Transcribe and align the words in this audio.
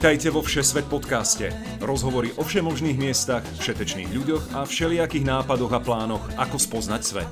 Vítajte 0.00 0.32
vo 0.32 0.40
Všesvet 0.40 0.88
podcaste. 0.88 1.52
Rozhovory 1.76 2.32
o 2.40 2.42
všemožných 2.48 2.96
miestach, 2.96 3.44
všetečných 3.60 4.08
ľuďoch 4.08 4.56
a 4.56 4.64
všelijakých 4.64 5.28
nápadoch 5.28 5.76
a 5.76 5.76
plánoch, 5.76 6.24
ako 6.40 6.56
spoznať 6.56 7.02
svet. 7.04 7.28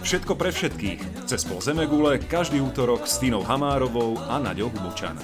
Všetko 0.00 0.32
pre 0.32 0.48
všetkých. 0.48 1.28
Cez 1.28 1.44
pol 1.44 1.60
Zemegule 1.60 2.16
každý 2.24 2.64
útorok 2.64 3.04
s 3.04 3.20
Tínou 3.20 3.44
Hamárovou 3.44 4.16
a 4.32 4.40
Naďou 4.40 4.72
Hubučan. 4.72 5.20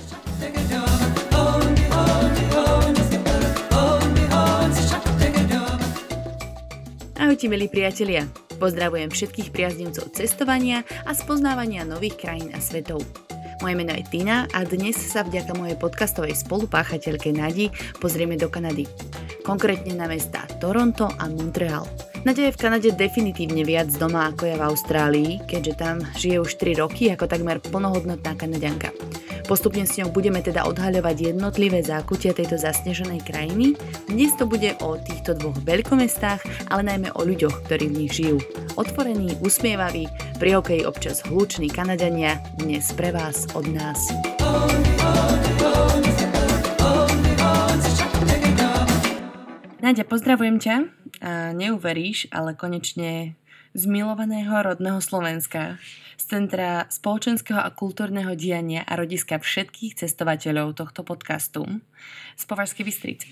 Ahojte 7.16 7.46
milí 7.48 7.72
priatelia. 7.72 8.28
Pozdravujem 8.60 9.08
všetkých 9.08 9.48
priaznivcov 9.48 10.12
cestovania 10.12 10.84
a 11.08 11.16
spoznávania 11.16 11.88
nových 11.88 12.20
krajín 12.20 12.52
a 12.52 12.60
svetov. 12.60 13.00
Moje 13.62 13.78
meno 13.78 13.94
je 13.94 14.02
Tina 14.02 14.50
a 14.50 14.66
dnes 14.66 14.98
sa 14.98 15.22
vďaka 15.22 15.54
mojej 15.54 15.78
podcastovej 15.78 16.34
spolupáchateľke 16.34 17.30
Nadi 17.30 17.70
pozrieme 18.02 18.34
do 18.34 18.50
Kanady. 18.50 18.90
Konkrétne 19.46 19.94
na 19.94 20.10
mesta 20.10 20.42
Toronto 20.58 21.06
a 21.06 21.30
Montreal. 21.30 22.11
Nadia 22.22 22.46
je 22.46 22.54
v 22.54 22.62
Kanade 22.62 22.94
definitívne 22.94 23.66
viac 23.66 23.90
doma 23.98 24.30
ako 24.30 24.46
je 24.46 24.54
v 24.54 24.62
Austrálii, 24.62 25.30
keďže 25.42 25.74
tam 25.74 25.96
žije 26.14 26.38
už 26.38 26.54
3 26.54 26.78
roky 26.78 27.10
ako 27.10 27.26
takmer 27.26 27.58
plnohodnotná 27.58 28.38
kanadianka. 28.38 28.94
Postupne 29.50 29.82
s 29.82 29.98
ňou 29.98 30.14
budeme 30.14 30.38
teda 30.38 30.62
odhaľovať 30.70 31.34
jednotlivé 31.34 31.82
zákutia 31.82 32.30
tejto 32.30 32.62
zasneženej 32.62 33.26
krajiny. 33.26 33.74
Dnes 34.06 34.38
to 34.38 34.46
bude 34.46 34.70
o 34.86 34.94
týchto 35.02 35.34
dvoch 35.34 35.58
veľkomestách, 35.66 36.70
ale 36.70 36.86
najmä 36.94 37.10
o 37.18 37.26
ľuďoch, 37.26 37.66
ktorí 37.66 37.90
v 37.90 38.06
nich 38.06 38.14
žijú. 38.14 38.38
Otvorení, 38.78 39.34
usmievaví, 39.42 40.06
pri 40.38 40.62
hokeji 40.62 40.86
občas 40.86 41.26
hluční 41.26 41.74
Kanadania, 41.74 42.38
dnes 42.62 42.86
pre 42.94 43.10
vás 43.10 43.50
od 43.58 43.66
nás. 43.66 43.98
Náďa, 49.82 50.06
pozdravujem 50.06 50.62
ťa. 50.62 51.01
A 51.22 51.54
neuveríš, 51.54 52.26
ale 52.34 52.58
konečne 52.58 53.38
z 53.72 53.82
milovaného 53.88 54.52
rodného 54.52 55.00
Slovenska, 55.00 55.80
z 56.20 56.24
Centra 56.28 56.84
spoločenského 56.92 57.56
a 57.56 57.72
kultúrneho 57.72 58.36
diania 58.36 58.84
a 58.84 59.00
rodiska 59.00 59.40
všetkých 59.40 60.02
cestovateľov 60.02 60.76
tohto 60.76 61.06
podcastu 61.06 61.64
z 62.36 62.44
Považskej 62.44 62.84
Bystrice. 62.84 63.26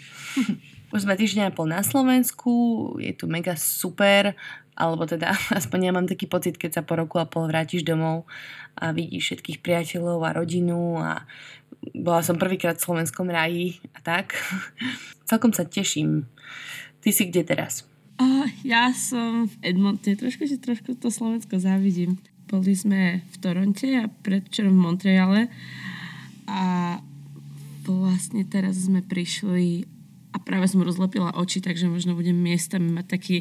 Už 0.95 1.07
sme 1.07 1.15
týždeň 1.15 1.51
a 1.51 1.55
pol 1.55 1.71
na 1.71 1.85
Slovensku, 1.85 2.51
je 2.99 3.13
tu 3.15 3.29
mega 3.31 3.55
super, 3.55 4.33
alebo 4.81 5.05
teda 5.05 5.37
aspoň 5.61 5.79
ja 5.91 5.93
mám 5.93 6.09
taký 6.09 6.25
pocit, 6.25 6.57
keď 6.57 6.81
sa 6.81 6.83
po 6.87 6.97
roku 6.97 7.21
a 7.21 7.29
pol 7.29 7.45
vrátiš 7.45 7.85
domov 7.85 8.25
a 8.81 8.97
vidíš 8.97 9.37
všetkých 9.37 9.61
priateľov 9.61 10.25
a 10.25 10.35
rodinu 10.41 10.97
a 10.99 11.29
bola 11.93 12.25
som 12.25 12.41
prvýkrát 12.41 12.81
v 12.81 12.85
slovenskom 12.89 13.29
ráji 13.29 13.77
a 13.93 14.01
tak. 14.01 14.41
Celkom 15.29 15.53
sa 15.53 15.69
teším. 15.69 16.25
Ty 17.01 17.11
si 17.13 17.33
kde 17.33 17.43
teraz? 17.45 17.89
Ja 18.61 18.93
som 18.93 19.49
v 19.49 19.55
Edmonte, 19.65 20.13
trošku 20.13 20.45
trošku 20.45 20.93
to 21.01 21.09
Slovensko 21.09 21.57
závidím. 21.57 22.21
Boli 22.45 22.77
sme 22.77 23.25
v 23.25 23.37
Toronte 23.41 23.89
a 23.97 24.11
predvčerom 24.11 24.77
v 24.77 24.83
Montreale 24.85 25.41
a 26.45 26.99
vlastne 27.87 28.45
teraz 28.45 28.77
sme 28.91 29.01
prišli 29.01 29.89
a 30.31 30.39
práve 30.39 30.69
som 30.69 30.85
rozlepila 30.85 31.35
oči, 31.35 31.65
takže 31.65 31.91
možno 31.91 32.15
budem 32.15 32.37
miestami 32.39 32.93
mať 32.93 33.07
taký 33.07 33.37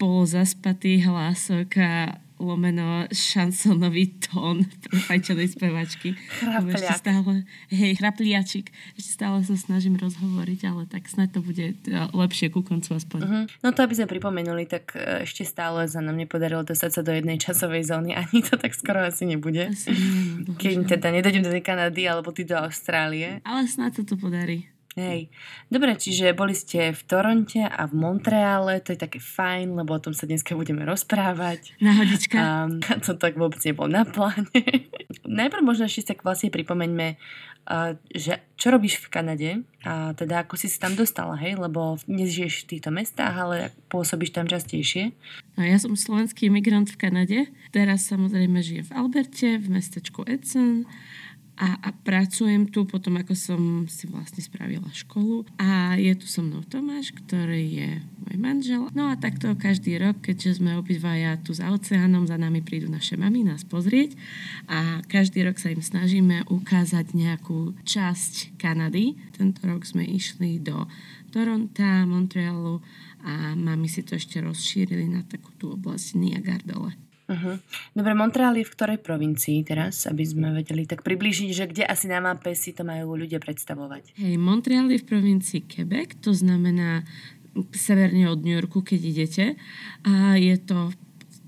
polozaspatý 0.00 1.04
hlások 1.04 1.68
a 1.78 2.21
lomeno 2.42 3.06
šansonový 3.14 4.18
tón 4.18 4.66
prepajčenej 4.90 5.48
spevačky. 5.54 6.18
Chrapliak. 6.42 6.98
stále, 6.98 7.46
hej, 7.70 7.94
chrapliačik. 7.94 8.74
Ešte 8.98 9.10
stále 9.14 9.46
sa 9.46 9.54
snažím 9.54 9.94
rozhovoriť, 9.94 10.60
ale 10.66 10.90
tak 10.90 11.06
snad 11.06 11.30
to 11.30 11.38
bude 11.38 11.78
lepšie 12.10 12.50
ku 12.50 12.66
koncu 12.66 12.98
aspoň. 12.98 13.20
Uh-huh. 13.22 13.44
No 13.62 13.70
to 13.70 13.86
aby 13.86 13.94
sme 13.94 14.10
pripomenuli, 14.10 14.66
tak 14.66 14.98
e, 14.98 15.22
ešte 15.22 15.46
stále 15.46 15.86
sa 15.86 16.02
nám 16.02 16.18
nepodarilo 16.18 16.66
dostať 16.66 16.90
sa 16.90 17.02
do 17.06 17.14
jednej 17.14 17.38
časovej 17.38 17.86
zóny. 17.86 18.18
Ani 18.18 18.42
to 18.42 18.58
tak 18.58 18.74
skoro 18.74 19.06
asi 19.06 19.24
nebude. 19.24 19.70
Asi 19.70 19.94
nie, 19.94 20.42
no, 20.42 20.58
Keď 20.58 20.98
teda 20.98 21.14
nedojdem 21.14 21.46
do 21.46 21.54
tej 21.54 21.62
Kanady 21.62 22.10
alebo 22.10 22.34
ty 22.34 22.42
do 22.42 22.58
Austrálie. 22.58 23.38
Ale 23.46 23.70
snad 23.70 23.94
sa 23.94 24.02
to 24.02 24.18
podarí. 24.18 24.71
Hej. 24.92 25.32
Dobre, 25.72 25.96
čiže 25.96 26.36
boli 26.36 26.52
ste 26.52 26.92
v 26.92 27.02
Toronte 27.08 27.64
a 27.64 27.88
v 27.88 27.96
Montreale, 27.96 28.76
to 28.84 28.92
je 28.92 29.00
také 29.00 29.24
fajn, 29.24 29.72
lebo 29.80 29.96
o 29.96 30.02
tom 30.04 30.12
sa 30.12 30.28
dneska 30.28 30.52
budeme 30.52 30.84
rozprávať. 30.84 31.80
Nahodička. 31.80 32.36
Um, 32.36 32.84
to 33.06 33.16
tak 33.16 33.40
vôbec 33.40 33.56
nebol 33.64 33.88
na 33.88 34.04
pláne. 34.04 34.52
Najprv 35.24 35.64
možno 35.64 35.88
ešte 35.88 36.12
sa 36.12 36.20
vlastne 36.20 36.52
pripomeňme, 36.52 37.16
uh, 37.16 37.96
že 38.12 38.44
čo 38.60 38.68
robíš 38.68 39.00
v 39.00 39.08
Kanade 39.08 39.50
a 39.80 40.12
teda 40.12 40.44
ako 40.44 40.60
si 40.60 40.68
sa 40.68 40.84
tam 40.84 40.92
dostala, 40.92 41.40
hej, 41.40 41.56
lebo 41.56 41.96
nežiješ 42.04 42.68
v 42.68 42.76
týchto 42.76 42.92
mestách, 42.92 43.32
ale 43.32 43.72
pôsobíš 43.88 44.36
tam 44.36 44.44
častejšie. 44.44 45.16
No, 45.56 45.64
ja 45.64 45.80
som 45.80 45.96
slovenský 45.96 46.52
imigrant 46.52 46.92
v 46.92 47.00
Kanade, 47.00 47.38
teraz 47.72 48.12
samozrejme 48.12 48.60
žijem 48.60 48.92
v 48.92 48.92
Alberte, 48.92 49.56
v 49.56 49.72
mestečku 49.72 50.28
Edson 50.28 50.84
a, 51.62 51.78
a 51.78 51.88
pracujem 51.94 52.66
tu 52.66 52.82
potom, 52.82 53.22
ako 53.22 53.38
som 53.38 53.86
si 53.86 54.10
vlastne 54.10 54.42
spravila 54.42 54.90
školu. 54.90 55.46
A 55.62 55.94
je 55.94 56.10
tu 56.18 56.26
so 56.26 56.42
mnou 56.42 56.66
Tomáš, 56.66 57.14
ktorý 57.14 57.62
je 57.62 57.90
môj 58.26 58.36
manžel. 58.42 58.82
No 58.98 59.06
a 59.06 59.14
takto 59.14 59.54
každý 59.54 59.94
rok, 60.02 60.18
keďže 60.26 60.58
sme 60.58 60.74
obidvaja 60.74 61.38
tu 61.38 61.54
za 61.54 61.70
oceánom, 61.70 62.26
za 62.26 62.34
nami 62.34 62.66
prídu 62.66 62.90
naše 62.90 63.14
mamy 63.14 63.46
nás 63.46 63.62
pozrieť 63.62 64.18
a 64.66 65.06
každý 65.06 65.46
rok 65.46 65.62
sa 65.62 65.70
im 65.70 65.78
snažíme 65.78 66.50
ukázať 66.50 67.14
nejakú 67.14 67.78
časť 67.86 68.58
Kanady. 68.58 69.14
Tento 69.30 69.62
rok 69.62 69.86
sme 69.86 70.02
išli 70.02 70.58
do 70.58 70.90
Toronta, 71.30 72.02
Montrealu 72.10 72.82
a 73.22 73.54
mami 73.54 73.86
si 73.86 74.02
to 74.02 74.18
ešte 74.18 74.42
rozšírili 74.42 75.06
na 75.06 75.22
takú 75.22 75.54
tú 75.54 75.78
oblasť 75.78 76.18
Niagara 76.18 76.66
dole. 76.66 77.11
Uh-huh. 77.32 77.56
Dobre, 77.96 78.12
Montreal 78.12 78.54
je 78.60 78.68
v 78.68 78.74
ktorej 78.76 78.98
provincii 79.00 79.64
teraz, 79.64 80.04
aby 80.04 80.20
sme 80.20 80.52
vedeli 80.52 80.84
tak 80.84 81.00
priblížiť, 81.00 81.48
že 81.56 81.64
kde 81.64 81.88
asi 81.88 82.12
na 82.12 82.20
mape 82.20 82.52
si 82.52 82.76
to 82.76 82.84
majú 82.84 83.16
ľudia 83.16 83.40
predstavovať? 83.40 84.20
Hej, 84.20 84.36
Montreal 84.36 84.92
je 84.92 85.00
v 85.00 85.08
provincii 85.08 85.64
Quebec, 85.64 86.20
to 86.20 86.36
znamená 86.36 87.08
severne 87.72 88.28
od 88.32 88.40
New 88.44 88.52
Yorku, 88.52 88.80
keď 88.84 89.00
idete. 89.00 89.44
A 90.08 90.36
je 90.40 90.56
to 90.60 90.92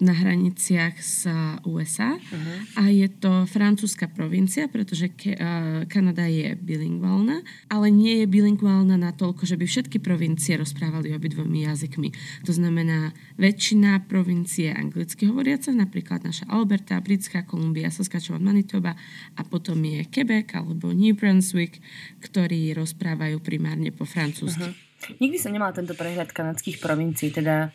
na 0.04 0.12
hraniciach 0.12 1.00
s 1.00 1.24
USA 1.64 2.20
uh-huh. 2.20 2.84
a 2.84 2.92
je 2.92 3.08
to 3.08 3.48
francúzska 3.48 4.12
provincia, 4.12 4.68
pretože 4.68 5.08
ke, 5.16 5.32
uh, 5.32 5.88
Kanada 5.88 6.28
je 6.28 6.52
bilingválna, 6.52 7.40
ale 7.72 7.88
nie 7.88 8.20
je 8.22 8.26
bilingválna 8.28 9.00
natoľko, 9.00 9.48
že 9.48 9.56
by 9.56 9.64
všetky 9.64 10.04
provincie 10.04 10.60
rozprávali 10.60 11.16
obidvomi 11.16 11.64
jazykmi. 11.64 12.12
To 12.44 12.52
znamená, 12.52 13.16
väčšina 13.40 14.04
provincie 14.04 14.68
anglicky 14.76 15.24
hovoriaca, 15.24 15.72
napríklad 15.72 16.28
naša 16.28 16.44
Alberta, 16.52 17.00
Britská 17.00 17.48
Kolumbia, 17.48 17.88
Saskatchewan, 17.88 18.44
Manitoba 18.44 18.92
a 19.34 19.42
potom 19.42 19.80
je 19.80 20.04
Quebec 20.12 20.52
alebo 20.52 20.92
New 20.92 21.16
Brunswick, 21.16 21.80
ktorí 22.20 22.76
rozprávajú 22.76 23.40
primárne 23.40 23.88
po 23.88 24.04
francúzsky. 24.04 24.68
Uh-huh. 24.68 24.92
Nikdy 25.20 25.36
som 25.36 25.52
nemala 25.52 25.76
tento 25.76 25.92
prehľad 25.92 26.32
kanadských 26.32 26.80
provincií, 26.80 27.28
teda 27.28 27.68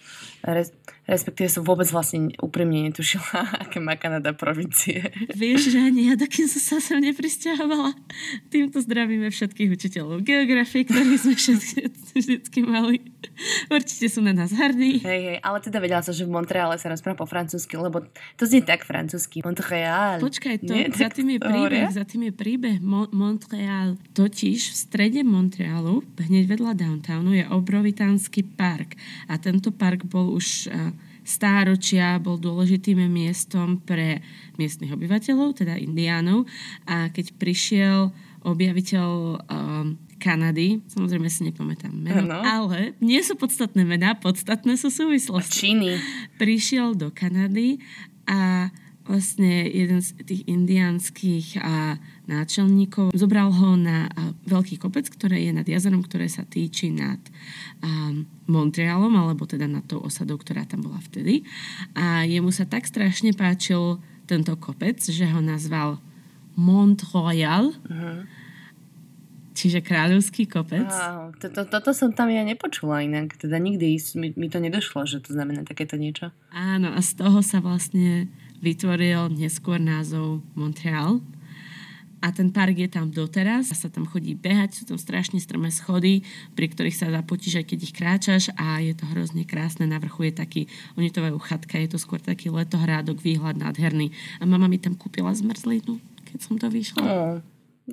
respektíve 1.09 1.47
som 1.47 1.61
vôbec 1.61 1.85
vlastne 1.93 2.33
úprimne 2.41 2.89
netušila, 2.89 3.45
aké 3.63 3.77
má 3.77 3.95
Kanada 3.95 4.33
provincie. 4.33 5.13
Vieš, 5.33 5.73
že 5.73 5.79
ani 5.79 6.11
ja, 6.11 6.13
dokým 6.17 6.49
som 6.49 6.59
sa 6.59 6.77
sem 6.81 6.99
nepristahovala. 6.99 7.93
Týmto 8.49 8.81
zdravíme 8.81 9.29
všetkých 9.29 9.69
učiteľov 9.69 10.25
geografie, 10.25 10.83
ktorí 10.89 11.15
sme 11.15 11.33
všetky, 11.37 11.77
vždycky 12.19 12.59
mali. 12.65 12.99
Určite 13.71 14.11
sú 14.11 14.19
na 14.25 14.35
nás 14.35 14.51
hrdí. 14.51 14.99
Hej, 15.05 15.21
hej, 15.23 15.37
ale 15.45 15.57
teda 15.63 15.79
vedela 15.79 16.03
som, 16.03 16.11
že 16.11 16.25
v 16.25 16.33
Montreale 16.33 16.75
sa 16.81 16.91
rozpráva 16.91 17.23
po 17.23 17.29
francúzsky, 17.29 17.79
lebo 17.79 18.03
to 18.35 18.43
znie 18.43 18.65
tak 18.65 18.83
francúzsky. 18.83 19.45
Montreal. 19.45 20.19
Počkaj, 20.19 20.65
to, 20.65 20.73
Nie, 20.75 20.91
za 20.91 21.07
tým 21.07 21.37
je 21.37 21.39
príbeh, 21.39 21.87
za 21.93 22.03
tým 22.03 22.27
je 22.27 22.33
príbeh 22.35 22.77
Mo- 22.83 23.11
Montreal. 23.15 23.95
Totiž 24.11 24.59
v 24.59 24.75
strede 24.75 25.21
Montrealu, 25.23 26.03
hneď 26.19 26.57
vedľa 26.57 26.73
downtown, 26.75 27.19
Yellowstone 27.19 27.35
je 27.35 27.45
obrovitánsky 27.49 28.41
park 28.43 28.95
a 29.27 29.37
tento 29.37 29.71
park 29.71 30.05
bol 30.05 30.33
už 30.33 30.69
stáročia, 31.29 32.17
bol 32.17 32.41
dôležitým 32.41 33.05
miestom 33.05 33.77
pre 33.77 34.25
miestnych 34.57 34.89
obyvateľov, 34.89 35.61
teda 35.61 35.77
indiánov 35.77 36.49
a 36.89 37.13
keď 37.13 37.37
prišiel 37.37 38.09
objaviteľ 38.41 39.09
um, 39.45 39.99
Kanady, 40.19 40.83
samozrejme 40.91 41.29
si 41.31 41.47
nepamätám 41.47 41.95
meno, 41.95 42.41
ano. 42.41 42.43
ale 42.43 42.97
nie 42.99 43.21
sú 43.23 43.39
podstatné 43.39 43.87
mená, 43.87 44.17
podstatné 44.19 44.75
sú 44.75 44.91
súvislosti. 44.91 45.69
Číny. 45.69 45.95
Prišiel 46.35 46.97
do 46.97 47.13
Kanady 47.13 47.79
a 48.27 48.67
vlastne 49.09 49.65
jeden 49.65 50.05
z 50.05 50.13
tých 50.21 50.45
indiánskych 50.45 51.57
náčelníkov 52.29 53.09
zobral 53.17 53.49
ho 53.49 53.73
na 53.73 54.05
veľký 54.45 54.77
kopec, 54.77 55.09
ktoré 55.09 55.49
je 55.49 55.51
nad 55.57 55.65
jazerom, 55.65 56.05
ktoré 56.05 56.29
sa 56.29 56.45
týči 56.45 56.93
nad 56.93 57.17
Montrealom, 58.45 59.17
alebo 59.17 59.49
teda 59.49 59.65
nad 59.65 59.81
tou 59.89 59.97
osadou, 60.05 60.37
ktorá 60.37 60.69
tam 60.69 60.85
bola 60.85 61.01
vtedy. 61.01 61.41
A 61.97 62.29
jemu 62.29 62.53
sa 62.53 62.69
tak 62.69 62.85
strašne 62.85 63.33
páčil 63.33 63.97
tento 64.29 64.53
kopec, 64.61 65.01
že 65.01 65.25
ho 65.25 65.41
nazval 65.41 65.97
Mont 66.53 67.01
Royal. 67.09 67.73
Uh-huh 67.73 68.29
čiže 69.59 69.83
kráľovský 69.83 70.47
kopec. 70.47 70.87
Wow, 70.87 71.35
to, 71.35 71.51
to, 71.51 71.67
toto 71.67 71.91
som 71.91 72.15
tam 72.15 72.31
ja 72.31 72.47
nepočula 72.47 73.03
inak, 73.03 73.35
teda 73.35 73.59
nikdy 73.59 73.99
mi, 74.15 74.31
mi 74.39 74.47
to 74.47 74.63
nedošlo, 74.63 75.03
že 75.03 75.19
to 75.19 75.35
znamená 75.35 75.67
takéto 75.67 75.99
niečo. 75.99 76.31
Áno, 76.55 76.95
a 76.95 76.99
z 77.03 77.19
toho 77.19 77.43
sa 77.43 77.59
vlastne 77.59 78.31
vytvoril 78.59 79.31
neskôr 79.33 79.79
názov 79.79 80.43
Montreal. 80.55 81.23
A 82.19 82.35
ten 82.35 82.51
park 82.51 82.75
je 82.75 82.91
tam 82.91 83.07
doteraz, 83.07 83.71
sa 83.71 83.87
tam 83.87 84.03
chodí 84.03 84.35
behať, 84.35 84.75
sú 84.75 84.83
tam 84.83 84.99
strašne 84.99 85.39
strmé 85.39 85.71
schody, 85.71 86.27
pri 86.51 86.67
ktorých 86.67 86.99
sa 86.99 87.07
dá 87.07 87.23
potíš, 87.23 87.63
aj 87.63 87.65
keď 87.71 87.79
ich 87.79 87.95
kráčaš 87.95 88.43
a 88.59 88.83
je 88.83 88.91
to 88.91 89.07
hrozne 89.07 89.47
krásne. 89.47 89.87
Na 89.87 90.03
vrchu 90.03 90.27
je 90.27 90.33
taký, 90.35 90.61
oni 90.99 91.15
to 91.15 91.23
majú 91.23 91.39
chatka, 91.39 91.79
je 91.79 91.95
to 91.95 91.99
skôr 91.99 92.19
taký 92.19 92.51
letohrádok, 92.51 93.23
výhľad 93.23 93.55
nádherný. 93.55 94.11
A 94.39 94.43
mama 94.43 94.67
mi 94.67 94.75
tam 94.75 94.99
kúpila 94.99 95.31
zmrzlinu, 95.31 95.95
keď 96.27 96.39
som 96.43 96.59
to 96.59 96.67
vyšla. 96.67 97.03
Oh. 97.07 97.39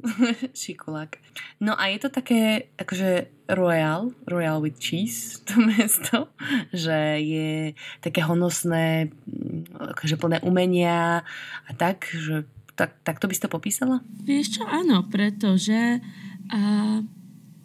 Šikulák. 0.61 1.19
No 1.61 1.77
a 1.77 1.89
je 1.89 1.99
to 2.03 2.09
také, 2.09 2.73
akože 2.77 3.33
royal, 3.53 4.13
royal 4.27 4.61
with 4.61 4.79
cheese, 4.79 5.41
to 5.47 5.61
mesto, 5.71 6.29
že 6.73 7.21
je 7.23 7.51
také 8.03 8.23
honosné, 8.23 9.11
akože 9.75 10.17
plné 10.19 10.39
umenia 10.43 11.23
a 11.67 11.71
tak, 11.77 12.11
že 12.11 12.45
tak, 12.77 12.93
tak 13.01 13.17
to 13.17 13.25
by 13.25 13.33
si 13.33 13.41
to 13.41 13.49
popísala? 13.49 14.05
Vieš 14.21 14.61
čo, 14.61 14.63
áno, 14.69 15.01
pretože 15.09 16.05
a 16.53 17.01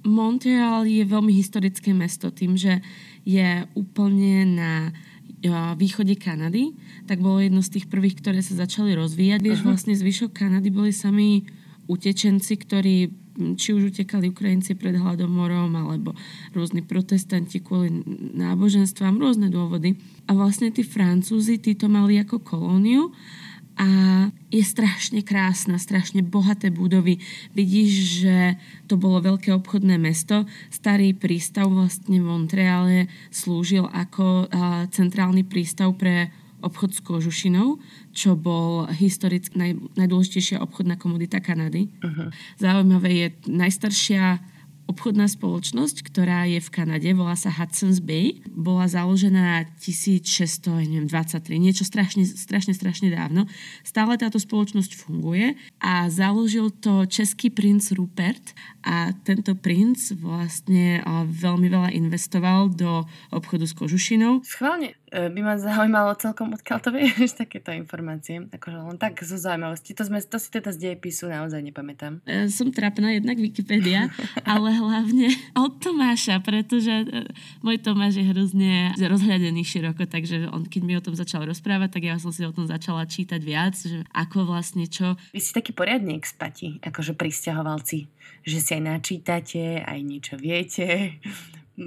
Montreal 0.02 0.90
je 0.90 1.06
veľmi 1.06 1.30
historické 1.36 1.94
mesto 1.94 2.34
tým, 2.34 2.58
že 2.58 2.82
je 3.22 3.70
úplne 3.78 4.58
na 4.58 4.74
východe 5.78 6.18
Kanady, 6.18 6.74
tak 7.06 7.22
bolo 7.22 7.42
jedno 7.42 7.62
z 7.66 7.78
tých 7.78 7.86
prvých, 7.90 8.22
ktoré 8.22 8.42
sa 8.46 8.58
začali 8.58 8.94
rozvíjať. 8.94 9.42
Vieš, 9.42 9.60
uh-huh. 9.62 9.74
vlastne 9.74 9.94
zvyšok 9.98 10.38
Kanady 10.38 10.70
boli 10.70 10.94
sami 10.94 11.46
utečenci, 11.92 12.56
ktorí 12.56 12.96
či 13.32 13.72
už 13.72 13.96
utekali 13.96 14.32
Ukrajinci 14.32 14.76
pred 14.76 14.96
hladomorom, 14.96 15.72
alebo 15.76 16.12
rôzni 16.52 16.84
protestanti 16.84 17.64
kvôli 17.64 18.04
náboženstvám, 18.36 19.20
rôzne 19.20 19.48
dôvody. 19.48 19.96
A 20.28 20.36
vlastne 20.36 20.72
tí 20.72 20.84
Francúzi, 20.84 21.60
tí 21.60 21.76
to 21.76 21.88
mali 21.88 22.20
ako 22.20 22.44
kolóniu 22.44 23.12
a 23.80 23.88
je 24.52 24.60
strašne 24.68 25.24
krásna, 25.24 25.80
strašne 25.80 26.20
bohaté 26.28 26.68
budovy. 26.68 27.24
Vidíš, 27.56 27.92
že 28.20 28.60
to 28.92 29.00
bolo 29.00 29.24
veľké 29.24 29.56
obchodné 29.56 29.96
mesto. 29.96 30.44
Starý 30.68 31.16
prístav 31.16 31.72
vlastne 31.72 32.20
v 32.20 32.28
Montreale 32.28 33.08
slúžil 33.32 33.88
ako 33.88 34.52
centrálny 34.92 35.48
prístav 35.48 35.96
pre 35.96 36.36
obchod 36.62 36.94
s 36.94 37.02
kožušinou, 37.02 37.82
čo 38.14 38.38
bol 38.38 38.88
historicky 38.90 39.54
naj, 39.58 39.78
najdôležitejšia 39.98 40.62
obchodná 40.62 40.96
komodita 40.96 41.42
Kanady. 41.42 41.90
Uh-huh. 42.02 42.30
Zaujímavé 42.62 43.10
je 43.12 43.28
najstaršia 43.50 44.40
obchodná 44.90 45.24
spoločnosť, 45.32 46.04
ktorá 46.04 46.44
je 46.52 46.60
v 46.60 46.68
Kanade, 46.68 47.16
volá 47.16 47.40
sa 47.40 47.48
Hudson's 47.48 48.04
Bay. 48.04 48.44
Bola 48.52 48.92
založená 48.92 49.64
1623, 49.80 50.68
niečo 51.56 51.88
strašne, 51.88 52.28
strašne, 52.28 52.76
strašne 52.76 53.08
dávno. 53.08 53.48
Stále 53.88 54.20
táto 54.20 54.36
spoločnosť 54.36 54.92
funguje 55.00 55.56
a 55.80 56.12
založil 56.12 56.76
to 56.76 57.08
český 57.08 57.48
princ 57.48 57.88
Rupert 57.96 58.52
a 58.84 59.16
tento 59.24 59.56
princ 59.56 60.12
vlastne 60.20 61.00
veľmi 61.30 61.72
veľa 61.72 61.96
investoval 61.96 62.76
do 62.76 63.08
obchodu 63.32 63.64
s 63.64 63.78
kožušinou. 63.78 64.44
Schválne, 64.44 65.00
by 65.12 65.42
ma 65.44 65.60
zaujímalo 65.60 66.16
celkom, 66.16 66.56
odkiaľ 66.56 66.80
to 66.80 66.90
vieš 66.96 67.36
takéto 67.44 67.76
informácie. 67.76 68.48
Akože 68.48 68.78
len 68.80 68.96
tak 68.96 69.20
zo 69.20 69.36
zaujímavosti. 69.36 69.92
To, 69.92 70.08
sme, 70.08 70.24
to 70.24 70.40
si 70.40 70.48
teda 70.48 70.72
z 70.72 70.88
dejepisu 70.88 71.28
naozaj 71.28 71.60
nepamätám. 71.60 72.24
E, 72.24 72.48
som 72.48 72.72
trapná 72.72 73.12
jednak 73.12 73.36
Wikipedia, 73.36 74.08
ale 74.48 74.72
hlavne 74.72 75.36
od 75.60 75.84
Tomáša, 75.84 76.40
pretože 76.40 77.04
e, 77.04 77.28
môj 77.60 77.84
Tomáš 77.84 78.24
je 78.24 78.26
hrozne 78.32 78.96
rozhľadený 78.96 79.68
široko, 79.68 80.08
takže 80.08 80.48
on, 80.48 80.64
keď 80.64 80.82
mi 80.88 80.96
o 80.96 81.04
tom 81.04 81.14
začal 81.20 81.44
rozprávať, 81.44 82.00
tak 82.00 82.04
ja 82.08 82.16
som 82.16 82.32
si 82.32 82.48
o 82.48 82.56
tom 82.56 82.64
začala 82.72 83.04
čítať 83.04 83.44
viac, 83.44 83.76
že 83.76 84.08
ako 84.16 84.48
vlastne 84.48 84.88
čo. 84.88 85.20
Vy 85.36 85.44
si 85.44 85.52
taký 85.52 85.76
poriadny 85.76 86.16
expati, 86.16 86.80
akože 86.80 87.20
pristahovalci, 87.20 88.08
že 88.48 88.58
si 88.64 88.72
aj 88.80 88.84
načítate, 88.96 89.84
aj 89.84 90.00
niečo 90.00 90.40
viete 90.40 91.20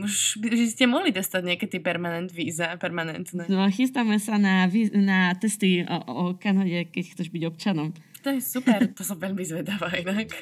už 0.03 0.43
by 0.43 0.67
ste 0.67 0.91
mohli 0.91 1.15
dostať 1.15 1.43
tie 1.71 1.79
permanent 1.79 2.33
víza, 2.33 2.75
permanentné. 2.81 3.47
No 3.47 3.69
chystáme 3.71 4.19
sa 4.19 4.41
na, 4.41 4.67
na 4.97 5.37
testy 5.39 5.85
o, 5.87 5.97
o 6.09 6.23
Kanade, 6.35 6.91
keď 6.91 7.15
chceš 7.15 7.29
byť 7.31 7.43
občanom. 7.47 7.95
To 8.25 8.33
je 8.33 8.41
super, 8.41 8.89
to 8.97 9.05
som 9.05 9.21
veľmi 9.21 9.45
zvedavá 9.45 9.93
inak. 10.01 10.33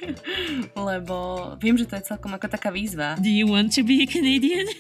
Lebo 0.79 1.51
viem, 1.59 1.75
že 1.75 1.91
to 1.91 1.99
je 1.99 2.15
celkom 2.15 2.31
ako 2.31 2.47
taká 2.47 2.71
výzva. 2.71 3.19
Do 3.19 3.27
you 3.27 3.51
want 3.51 3.75
to 3.75 3.83
be 3.83 4.01
a 4.01 4.07
Canadian? 4.07 4.71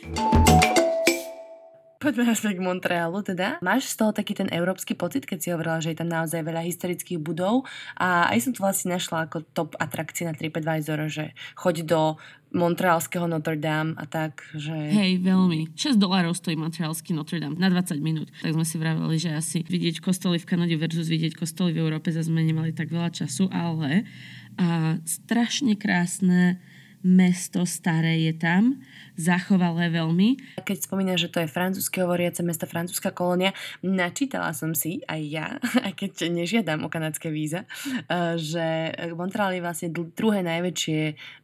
Poďme 2.02 2.34
naspäť 2.34 2.58
k 2.58 2.66
Montrealu 2.66 3.22
teda. 3.22 3.62
Máš 3.62 3.94
z 3.94 4.02
toho 4.02 4.10
taký 4.10 4.34
ten 4.34 4.50
európsky 4.50 4.98
pocit, 4.98 5.22
keď 5.22 5.38
si 5.38 5.48
hovorila, 5.54 5.78
že 5.78 5.94
je 5.94 6.02
tam 6.02 6.10
naozaj 6.10 6.42
veľa 6.42 6.66
historických 6.66 7.22
budov 7.22 7.62
a 7.94 8.26
aj 8.34 8.38
som 8.42 8.50
to 8.50 8.58
vlastne 8.58 8.90
našla 8.90 9.30
ako 9.30 9.46
top 9.54 9.78
atrakcie 9.78 10.26
na 10.26 10.34
TripAdvisor, 10.34 11.06
že 11.06 11.30
choď 11.54 11.86
do 11.86 12.02
montrealského 12.50 13.30
Notre 13.30 13.54
Dame 13.54 13.94
a 13.94 14.04
tak, 14.10 14.42
že... 14.50 14.74
Hej, 14.74 15.22
veľmi. 15.22 15.72
6 15.78 15.94
dolárov 15.94 16.34
stojí 16.34 16.58
montrealský 16.58 17.14
Notre 17.14 17.38
Dame 17.38 17.54
na 17.54 17.70
20 17.70 18.02
minút. 18.02 18.34
Tak 18.42 18.50
sme 18.50 18.66
si 18.66 18.76
vraveli, 18.82 19.16
že 19.22 19.30
asi 19.38 19.58
vidieť 19.62 20.02
kostoly 20.02 20.42
v 20.42 20.48
Kanade 20.50 20.74
versus 20.74 21.06
vidieť 21.06 21.38
kostoly 21.38 21.70
v 21.70 21.86
Európe 21.86 22.10
zase 22.10 22.28
sme 22.28 22.42
nemali 22.42 22.74
tak 22.74 22.90
veľa 22.90 23.14
času, 23.14 23.46
ale 23.54 24.10
a, 24.58 24.98
strašne 25.06 25.78
krásne 25.78 26.58
mesto 27.02 27.66
staré 27.66 28.30
je 28.30 28.34
tam, 28.38 28.78
zachovalé 29.18 29.90
veľmi. 29.90 30.58
Keď 30.62 30.78
spomínaš, 30.86 31.28
že 31.28 31.32
to 31.34 31.38
je 31.42 31.50
francúzske 31.50 31.98
hovoriace 32.00 32.40
mesto, 32.46 32.64
francúzska 32.64 33.10
kolónia, 33.10 33.52
načítala 33.82 34.54
som 34.54 34.72
si 34.72 35.02
aj 35.10 35.20
ja, 35.26 35.46
aj 35.86 35.92
keď 35.98 36.30
nežiadam 36.30 36.86
o 36.86 36.88
kanadské 36.88 37.28
víza, 37.28 37.66
eh, 38.08 38.38
že 38.38 38.94
Montreal 39.12 39.52
je 39.52 39.62
vlastne 39.66 39.88
druhé 39.92 40.40
najväčšie 40.46 41.00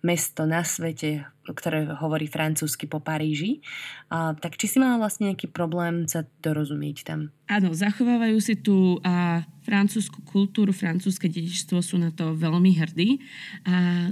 mesto 0.06 0.46
na 0.46 0.62
svete, 0.62 1.26
ktoré 1.48 1.88
hovorí 1.96 2.28
francúzsky 2.28 2.84
po 2.84 3.00
Paríži. 3.00 3.64
Tak 4.12 4.60
či 4.60 4.68
si 4.68 4.76
mala 4.76 5.00
vlastne 5.00 5.32
nejaký 5.32 5.48
problém 5.48 6.04
sa 6.04 6.28
dorozumieť 6.44 7.08
tam? 7.08 7.32
Áno, 7.48 7.72
zachovávajú 7.72 8.38
si 8.40 8.60
tú 8.60 9.00
a, 9.00 9.44
francúzsku 9.64 10.20
kultúru, 10.28 10.76
francúzske 10.76 11.28
dedičstvo 11.28 11.80
sú 11.80 11.96
na 11.96 12.12
to 12.12 12.36
veľmi 12.36 12.76
hrdí. 12.76 13.24
A 13.64 14.08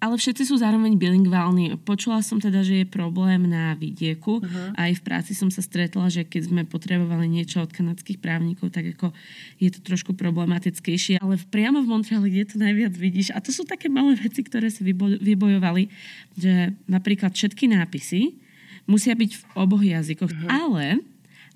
ale 0.00 0.16
všetci 0.16 0.48
sú 0.48 0.56
zároveň 0.56 0.96
bilingválni. 0.96 1.76
Počula 1.84 2.24
som 2.24 2.40
teda, 2.40 2.64
že 2.64 2.82
je 2.82 2.86
problém 2.88 3.44
na 3.44 3.76
vidieku. 3.76 4.40
Uh-huh. 4.40 4.72
Aj 4.72 4.88
v 4.88 5.04
práci 5.04 5.36
som 5.36 5.52
sa 5.52 5.60
stretla, 5.60 6.08
že 6.08 6.24
keď 6.24 6.48
sme 6.48 6.62
potrebovali 6.64 7.28
niečo 7.28 7.60
od 7.60 7.68
kanadských 7.68 8.16
právnikov, 8.16 8.72
tak 8.72 8.96
ako 8.96 9.12
je 9.60 9.68
to 9.68 9.84
trošku 9.84 10.16
problematickejšie. 10.16 11.20
Ale 11.20 11.36
priamo 11.52 11.84
v 11.84 11.90
Montreali, 11.92 12.32
kde 12.32 12.48
to 12.48 12.56
najviac 12.56 12.96
vidíš, 12.96 13.36
a 13.36 13.44
to 13.44 13.52
sú 13.52 13.68
také 13.68 13.92
malé 13.92 14.16
veci, 14.16 14.40
ktoré 14.40 14.72
si 14.72 14.80
vybojovali, 15.20 15.92
že 16.40 16.72
napríklad 16.88 17.36
všetky 17.36 17.68
nápisy 17.68 18.40
musia 18.88 19.12
byť 19.12 19.30
v 19.36 19.42
oboch 19.52 19.84
jazykoch. 19.84 20.32
Uh-huh. 20.32 20.48
Ale 20.48 21.04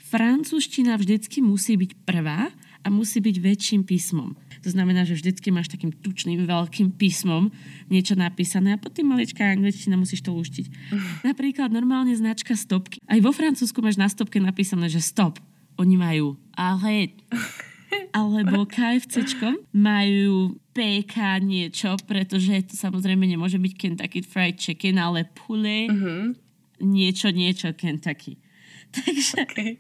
francúzština 0.05 1.01
vždycky 1.01 1.41
musí 1.41 1.81
byť 1.81 1.97
prvá 2.05 2.53
a 2.85 2.93
musí 2.93 3.25
byť 3.25 3.37
väčším 3.41 3.89
písmom. 3.89 4.37
To 4.65 4.73
znamená, 4.73 5.05
že 5.05 5.15
vždycky 5.15 5.53
máš 5.53 5.69
takým 5.69 5.93
tučným 5.93 6.49
veľkým 6.49 6.97
písmom 6.97 7.53
niečo 7.93 8.17
napísané 8.17 8.75
a 8.75 8.81
potom 8.81 9.13
maličká 9.13 9.45
angličtina 9.53 10.01
musíš 10.01 10.25
to 10.25 10.33
luštiť. 10.33 10.67
Napríklad 11.29 11.69
normálne 11.69 12.17
značka 12.17 12.57
stopky. 12.57 12.99
Aj 13.05 13.21
vo 13.21 13.31
Francúzsku 13.31 13.85
máš 13.85 14.01
na 14.01 14.09
stopke 14.09 14.41
napísané, 14.41 14.89
že 14.89 15.05
stop. 15.05 15.37
Oni 15.77 16.01
majú 16.01 16.41
ale 16.57 17.13
alebo 18.17 18.65
KFCčkom 18.67 19.69
majú 19.75 20.59
PK 20.75 21.39
niečo, 21.43 21.95
pretože 22.07 22.73
to 22.73 22.75
samozrejme 22.75 23.23
nemôže 23.23 23.59
byť 23.59 23.73
Kentucky 23.75 24.21
Fried 24.23 24.59
Chicken, 24.59 24.99
ale 24.99 25.27
pule 25.31 25.91
uh-huh. 25.91 26.35
niečo, 26.83 27.31
niečo 27.31 27.71
Kentucky. 27.75 28.39
Takže 28.95 29.47
okay. 29.47 29.73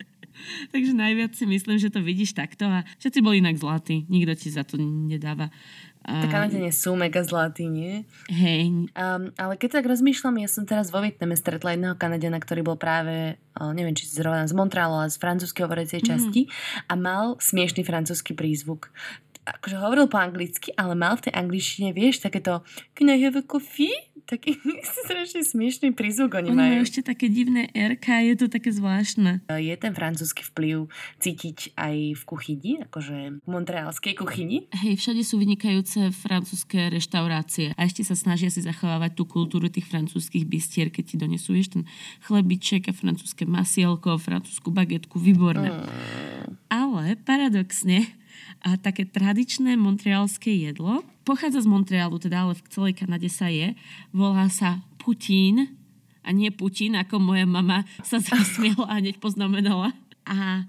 Takže 0.75 0.93
najviac 0.93 1.33
si 1.35 1.45
myslím, 1.47 1.77
že 1.79 1.91
to 1.91 2.01
vidíš 2.03 2.35
takto 2.35 2.67
a 2.67 2.83
všetci 2.99 3.19
boli 3.25 3.39
inak 3.41 3.59
zlatí. 3.59 4.07
Nikto 4.07 4.33
ti 4.39 4.49
za 4.51 4.63
to 4.67 4.79
nedáva. 4.81 5.49
Tak 6.05 6.29
Kanadene 6.29 6.69
sú 6.69 6.93
mega 7.01 7.25
zlatí, 7.25 7.65
nie? 7.65 8.05
Hej. 8.29 8.93
Um, 8.93 9.33
ale 9.41 9.57
keď 9.57 9.81
tak 9.81 9.89
rozmýšľam, 9.89 10.37
ja 10.37 10.53
som 10.53 10.69
teraz 10.69 10.93
vo 10.93 11.01
Vietname 11.01 11.33
stretla 11.33 11.73
jedného 11.73 11.97
Kanadiana, 11.97 12.37
ktorý 12.45 12.61
bol 12.61 12.77
práve, 12.77 13.41
uh, 13.57 13.73
neviem, 13.73 13.97
či 13.97 14.05
zrovna 14.05 14.45
z 14.45 14.53
Montrealu, 14.53 15.01
ale 15.01 15.09
z 15.09 15.17
francúzskej 15.17 15.65
hovoriacej 15.65 16.05
mm. 16.05 16.07
časti 16.13 16.43
a 16.85 16.93
mal 16.93 17.41
smiešný 17.41 17.89
francúzsky 17.89 18.37
prízvuk 18.37 18.93
akože 19.45 19.77
hovoril 19.77 20.09
po 20.09 20.17
anglicky, 20.17 20.73
ale 20.73 20.97
mal 20.97 21.21
v 21.21 21.29
tej 21.29 21.37
angličtine, 21.37 21.93
vieš, 21.93 22.25
takéto 22.25 22.65
can 22.97 23.13
I 23.13 23.21
have 23.21 23.37
a 23.37 23.45
coffee? 23.45 23.93
Taký 24.25 24.57
strašne 25.05 25.45
smiešný 25.45 25.93
prízvuk 25.93 26.35
oni, 26.35 26.51
Oni 26.51 26.57
majú. 26.57 26.71
majú 26.77 26.81
ešte 26.85 27.01
také 27.05 27.29
divné 27.29 27.69
RK, 27.73 28.07
je 28.33 28.35
to 28.41 28.47
také 28.49 28.73
zvláštne. 28.73 29.45
Je 29.49 29.75
ten 29.77 29.93
francúzsky 29.93 30.43
vplyv 30.43 30.89
cítiť 31.21 31.77
aj 31.77 31.97
v 32.17 32.23
kuchyni, 32.25 32.73
akože 32.89 33.45
v 33.45 33.49
montrealskej 33.49 34.15
kuchyni? 34.17 34.67
Hej, 34.73 35.01
všade 35.01 35.23
sú 35.23 35.37
vynikajúce 35.39 36.11
francúzske 36.11 36.89
reštaurácie 36.91 37.77
a 37.77 37.81
ešte 37.85 38.03
sa 38.03 38.17
snažia 38.17 38.49
si 38.49 38.65
zachovávať 38.65 39.15
tú 39.15 39.29
kultúru 39.29 39.69
tých 39.69 39.87
francúzskych 39.89 40.49
bistier, 40.49 40.89
keď 40.89 41.05
ti 41.05 41.17
donesú 41.21 41.55
vieš, 41.55 41.79
ten 41.79 41.85
chlebiček 42.25 42.91
a 42.91 42.93
francúzske 42.97 43.45
masielko, 43.45 44.17
francúzsku 44.17 44.73
bagetku, 44.73 45.21
výborné. 45.21 45.71
Mm. 45.71 45.87
Ale 46.73 47.15
paradoxne, 47.23 48.09
a 48.65 48.77
také 48.81 49.05
tradičné 49.05 49.77
montrealské 49.77 50.55
jedlo 50.55 51.05
pochádza 51.25 51.65
z 51.65 51.69
Montrealu, 51.69 52.21
teda 52.21 52.45
ale 52.45 52.55
v 52.55 52.63
celej 52.69 52.95
Kanade 53.01 53.29
sa 53.33 53.49
je. 53.49 53.73
Volá 54.13 54.47
sa 54.53 54.85
putín 55.01 55.73
a 56.25 56.33
nie 56.33 56.49
Putin, 56.49 56.97
ako 56.97 57.21
moja 57.21 57.45
mama 57.45 57.85
sa 58.01 58.17
zasmiela 58.21 58.89
a 58.89 58.97
hneď 59.01 59.21
poznamenala. 59.21 59.93
A 60.25 60.65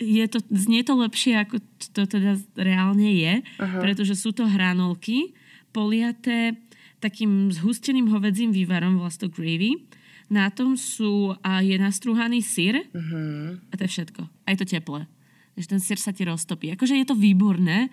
je 0.00 0.24
to, 0.30 0.40
znie 0.48 0.80
to 0.86 0.96
lepšie, 0.96 1.36
ako 1.36 1.60
to 1.92 2.08
teda 2.08 2.40
reálne 2.56 3.12
je, 3.12 3.44
uh-huh. 3.44 3.80
pretože 3.82 4.16
sú 4.16 4.32
to 4.32 4.48
hranolky 4.48 5.36
poliaté 5.74 6.56
takým 6.98 7.52
zhusteným 7.52 8.10
hovedzím 8.10 8.50
vývarom, 8.50 8.98
volá 8.98 9.12
to 9.12 9.28
gravy. 9.28 9.84
Na 10.28 10.52
tom 10.52 10.76
sú, 10.76 11.32
a 11.40 11.64
je 11.64 11.76
nastrúhaný 11.80 12.44
syr 12.44 12.84
Uh-huh. 12.92 13.56
a 13.68 13.72
to 13.76 13.84
je 13.84 13.90
všetko. 13.92 14.22
A 14.44 14.46
je 14.52 14.58
to 14.60 14.66
teplé. 14.68 15.08
Takže 15.58 15.74
ten 15.74 15.82
syr 15.82 15.98
sa 15.98 16.14
ti 16.14 16.22
roztopí. 16.22 16.70
Akože 16.70 16.94
je 16.94 17.02
to 17.02 17.18
výborné, 17.18 17.90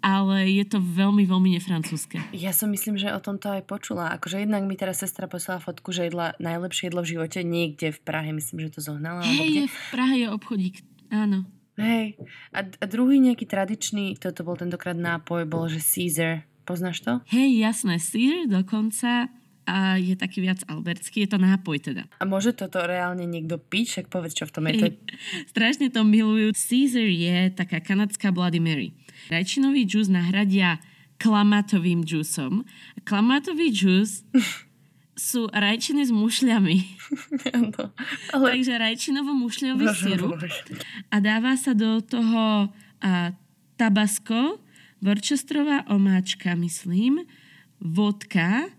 ale 0.00 0.48
je 0.48 0.64
to 0.64 0.80
veľmi, 0.80 1.28
veľmi 1.28 1.60
nefrancúzske. 1.60 2.24
Ja 2.32 2.56
som 2.56 2.72
myslím, 2.72 2.96
že 2.96 3.12
o 3.12 3.20
tomto 3.20 3.52
aj 3.52 3.68
počula. 3.68 4.16
Akože 4.16 4.40
jednak 4.40 4.64
mi 4.64 4.80
teraz 4.80 5.04
sestra 5.04 5.28
poslala 5.28 5.60
fotku, 5.60 5.92
že 5.92 6.08
jedla 6.08 6.32
najlepšie 6.40 6.88
jedlo 6.88 7.04
v 7.04 7.12
živote 7.12 7.44
niekde 7.44 7.92
v 7.92 8.00
Prahe. 8.00 8.32
Myslím, 8.32 8.64
že 8.64 8.80
to 8.80 8.80
zohnala. 8.80 9.20
Hej, 9.28 9.68
v 9.68 9.78
Prahe 9.92 10.24
je 10.24 10.28
obchodík. 10.32 10.80
Áno. 11.12 11.44
Hej. 11.76 12.16
A, 12.56 12.64
a 12.64 12.84
druhý 12.88 13.20
nejaký 13.20 13.44
tradičný, 13.44 14.16
toto 14.16 14.40
bol 14.40 14.56
tentokrát 14.56 14.96
nápoj, 14.96 15.44
bol, 15.44 15.68
že 15.68 15.84
Caesar. 15.84 16.48
Poznáš 16.64 17.04
to? 17.04 17.20
Hej, 17.28 17.60
jasné, 17.60 18.00
sír 18.00 18.48
dokonca 18.48 19.28
a 19.62 19.94
je 19.98 20.18
taký 20.18 20.42
viac 20.42 20.62
albertský, 20.66 21.24
je 21.26 21.30
to 21.30 21.38
nápoj 21.38 21.78
teda. 21.78 22.04
A 22.18 22.24
môže 22.26 22.50
toto 22.54 22.82
reálne 22.82 23.22
niekto 23.26 23.58
piť? 23.58 23.86
Však 23.88 24.06
povedz, 24.10 24.34
čo 24.34 24.44
v 24.48 24.52
tom 24.52 24.66
je. 24.66 24.74
To 24.78 24.88
strašne 25.50 25.86
to 25.90 26.02
milujú. 26.02 26.50
Caesar 26.50 27.06
je 27.06 27.36
taká 27.54 27.78
kanadská 27.78 28.34
Bloody 28.34 28.58
Mary. 28.58 28.94
Rajčinový 29.30 29.86
džús 29.86 30.10
nahradia 30.10 30.82
klamatovým 31.22 32.02
džúsom. 32.02 32.66
Klamatový 33.06 33.70
džús 33.70 34.26
sú 35.30 35.46
rajčiny 35.46 36.02
s 36.08 36.12
mušľami. 36.12 36.76
Áno. 37.54 37.94
Ale... 38.34 38.58
Takže 38.58 38.74
rajčinovo-mušľový 38.82 39.86
Bože 39.86 40.02
sirup 40.02 40.34
a 41.12 41.16
dáva 41.22 41.54
sa 41.54 41.76
do 41.76 42.02
toho 42.02 42.72
a, 42.98 43.30
tabasko, 43.78 44.58
worcesterová 45.02 45.86
omáčka, 45.90 46.54
myslím, 46.58 47.22
vodka, 47.78 48.70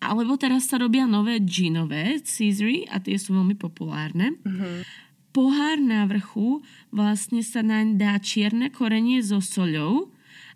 alebo 0.00 0.36
teraz 0.36 0.68
sa 0.68 0.76
robia 0.76 1.08
nové 1.08 1.40
džinové 1.40 2.20
Caesary 2.20 2.84
a 2.88 3.00
tie 3.00 3.16
sú 3.16 3.34
veľmi 3.36 3.56
populárne. 3.56 4.36
Pohár 5.32 5.76
na 5.76 6.08
vrchu 6.08 6.64
vlastne 6.88 7.44
sa 7.44 7.60
naň 7.60 8.00
dá 8.00 8.16
čierne 8.16 8.72
korenie 8.72 9.20
so 9.20 9.44
soľou 9.44 10.08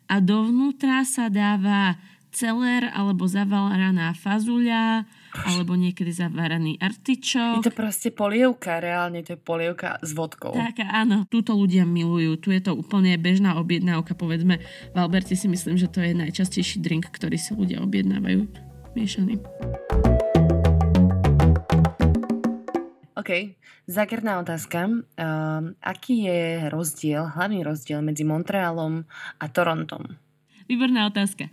a 0.08 0.24
dovnútra 0.24 1.04
sa 1.04 1.28
dáva 1.28 2.00
celer 2.30 2.86
alebo 2.94 3.26
zavaraná 3.26 4.14
fazuľa 4.14 5.04
alebo 5.30 5.78
niekedy 5.78 6.10
zavaraný 6.10 6.74
Je 6.78 6.82
artičok. 6.82 7.62
to 7.62 7.74
proste 7.74 8.10
polievka, 8.14 8.82
reálne 8.82 9.22
to 9.22 9.34
je 9.34 9.38
polievka 9.38 9.98
s 10.02 10.10
vodkou. 10.14 10.54
Tak 10.54 10.82
áno, 10.82 11.26
túto 11.30 11.54
ľudia 11.54 11.86
milujú. 11.86 12.38
Tu 12.38 12.54
je 12.58 12.62
to 12.62 12.74
úplne 12.74 13.14
bežná 13.18 13.58
objednávka. 13.58 14.18
Povedzme, 14.18 14.58
v 14.90 14.96
Alberte 14.98 15.38
si 15.38 15.46
myslím, 15.46 15.78
že 15.78 15.86
to 15.86 16.02
je 16.02 16.14
najčastejší 16.18 16.82
drink, 16.82 17.06
ktorý 17.10 17.38
si 17.38 17.54
ľudia 17.54 17.82
objednávajú. 17.82 18.69
Miešaný. 18.94 19.38
OK, 23.14 23.30
zákerná 23.86 24.40
otázka. 24.40 24.88
Um, 24.88 25.04
aký 25.84 26.26
je 26.26 26.72
rozdiel, 26.72 27.22
hlavný 27.36 27.60
rozdiel 27.62 28.00
medzi 28.00 28.24
Montrealom 28.24 29.04
a 29.38 29.44
Torontom? 29.52 30.16
Výborná 30.66 31.06
otázka. 31.06 31.52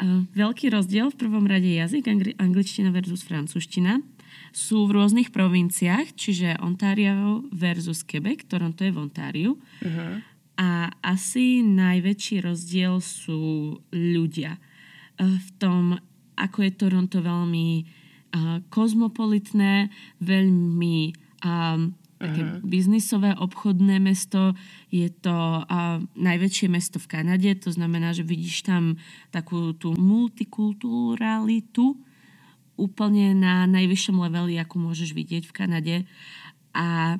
Uh, 0.00 0.24
veľký 0.32 0.70
rozdiel 0.70 1.10
v 1.10 1.18
prvom 1.18 1.44
rade 1.44 1.68
jazyk, 1.68 2.04
angli- 2.08 2.36
angličtina 2.38 2.94
versus 2.94 3.26
francúzština. 3.26 4.00
Sú 4.54 4.86
v 4.86 5.02
rôznych 5.02 5.34
provinciách, 5.34 6.14
čiže 6.14 6.58
Ontario 6.62 7.44
versus 7.50 8.06
Quebec, 8.06 8.46
Toronto 8.46 8.86
je 8.86 8.94
v 8.94 8.98
Ontáriu. 8.98 9.50
Uh-huh. 9.58 10.22
A 10.58 10.94
asi 11.02 11.62
najväčší 11.66 12.46
rozdiel 12.46 13.02
sú 13.02 13.74
ľudia. 13.90 14.58
Eh, 15.18 15.26
V 15.26 15.48
tom, 15.58 15.98
ako 16.40 16.64
je 16.64 16.72
Toronto 16.72 17.20
veľmi 17.20 17.84
uh, 17.84 18.64
kozmopolitné, 18.72 19.92
veľmi 20.24 21.12
um, 21.44 21.92
také 22.20 22.60
biznisové, 22.60 23.32
obchodné 23.32 23.96
mesto. 23.96 24.52
Je 24.92 25.08
to 25.08 25.64
uh, 25.64 26.04
najväčšie 26.16 26.68
mesto 26.68 27.00
v 27.00 27.16
Kanade, 27.16 27.54
to 27.56 27.72
znamená, 27.72 28.12
že 28.12 28.24
vidíš 28.24 28.68
tam 28.68 29.00
takú 29.32 29.72
tú 29.72 29.96
multikulturalitu 29.96 31.96
úplne 32.80 33.36
na 33.36 33.68
najvyššom 33.68 34.16
leveli, 34.20 34.56
ako 34.56 34.80
môžeš 34.80 35.12
vidieť 35.12 35.44
v 35.48 35.56
Kanade. 35.56 35.96
A 36.72 37.18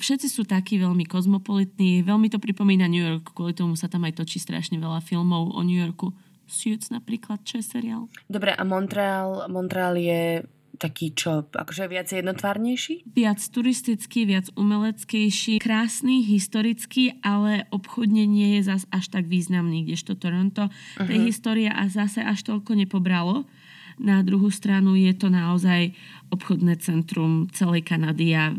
všetci 0.00 0.28
sú 0.28 0.44
takí 0.44 0.80
veľmi 0.80 1.04
kozmopolitní, 1.04 2.04
veľmi 2.04 2.32
to 2.32 2.40
pripomína 2.40 2.88
New 2.88 3.04
York, 3.04 3.32
kvôli 3.32 3.52
tomu 3.52 3.76
sa 3.76 3.88
tam 3.88 4.08
aj 4.08 4.20
točí 4.20 4.40
strašne 4.40 4.80
veľa 4.80 5.04
filmov 5.04 5.52
o 5.52 5.60
New 5.64 5.76
Yorku. 5.76 6.12
Suits 6.46 6.94
napríklad, 6.94 7.42
čo 7.42 7.58
je 7.58 7.64
seriál. 7.66 8.06
Dobre, 8.30 8.54
a 8.54 8.62
Montreal, 8.62 9.50
Montreal 9.50 9.98
je 9.98 10.46
taký 10.76 11.16
čo, 11.16 11.48
akože 11.48 11.88
viac 11.88 12.12
jednotvárnejší? 12.12 13.08
Viac 13.16 13.40
turistický, 13.40 14.28
viac 14.28 14.52
umeleckejší, 14.54 15.58
krásny, 15.58 16.20
historický, 16.22 17.16
ale 17.24 17.64
obchodne 17.72 18.28
nie 18.28 18.60
je 18.60 18.68
zas 18.68 18.84
až 18.92 19.08
tak 19.08 19.24
významný, 19.26 19.88
kdežto 19.88 20.14
Toronto 20.20 20.68
tej 21.00 21.32
histórie 21.32 21.72
a 21.72 21.88
zase 21.88 22.20
až 22.20 22.44
toľko 22.44 22.76
nepobralo. 22.76 23.48
Na 23.96 24.20
druhú 24.20 24.52
stranu 24.52 24.92
je 24.92 25.16
to 25.16 25.32
naozaj 25.32 25.96
obchodné 26.28 26.76
centrum 26.84 27.48
celej 27.56 27.88
Kanady 27.88 28.36
a 28.36 28.52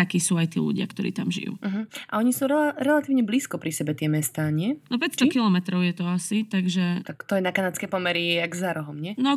takí 0.00 0.16
sú 0.16 0.40
aj 0.40 0.56
tí 0.56 0.58
ľudia, 0.64 0.88
ktorí 0.88 1.12
tam 1.12 1.28
žijú. 1.28 1.60
Uh-huh. 1.60 1.84
A 2.08 2.24
oni 2.24 2.32
sú 2.32 2.48
rel- 2.48 2.72
relatívne 2.80 3.20
blízko 3.20 3.60
pri 3.60 3.68
sebe 3.68 3.92
tie 3.92 4.08
mestá, 4.08 4.48
nie? 4.48 4.80
No 4.88 4.96
500 4.96 5.28
kilometrov 5.28 5.84
je 5.84 5.92
to 5.92 6.08
asi, 6.08 6.48
takže... 6.48 7.04
Tak 7.04 7.28
to 7.28 7.36
je 7.36 7.44
na 7.44 7.52
kanadské 7.52 7.84
pomery 7.84 8.40
jak 8.40 8.56
za 8.56 8.72
rohom, 8.72 8.96
nie? 8.96 9.12
No 9.20 9.36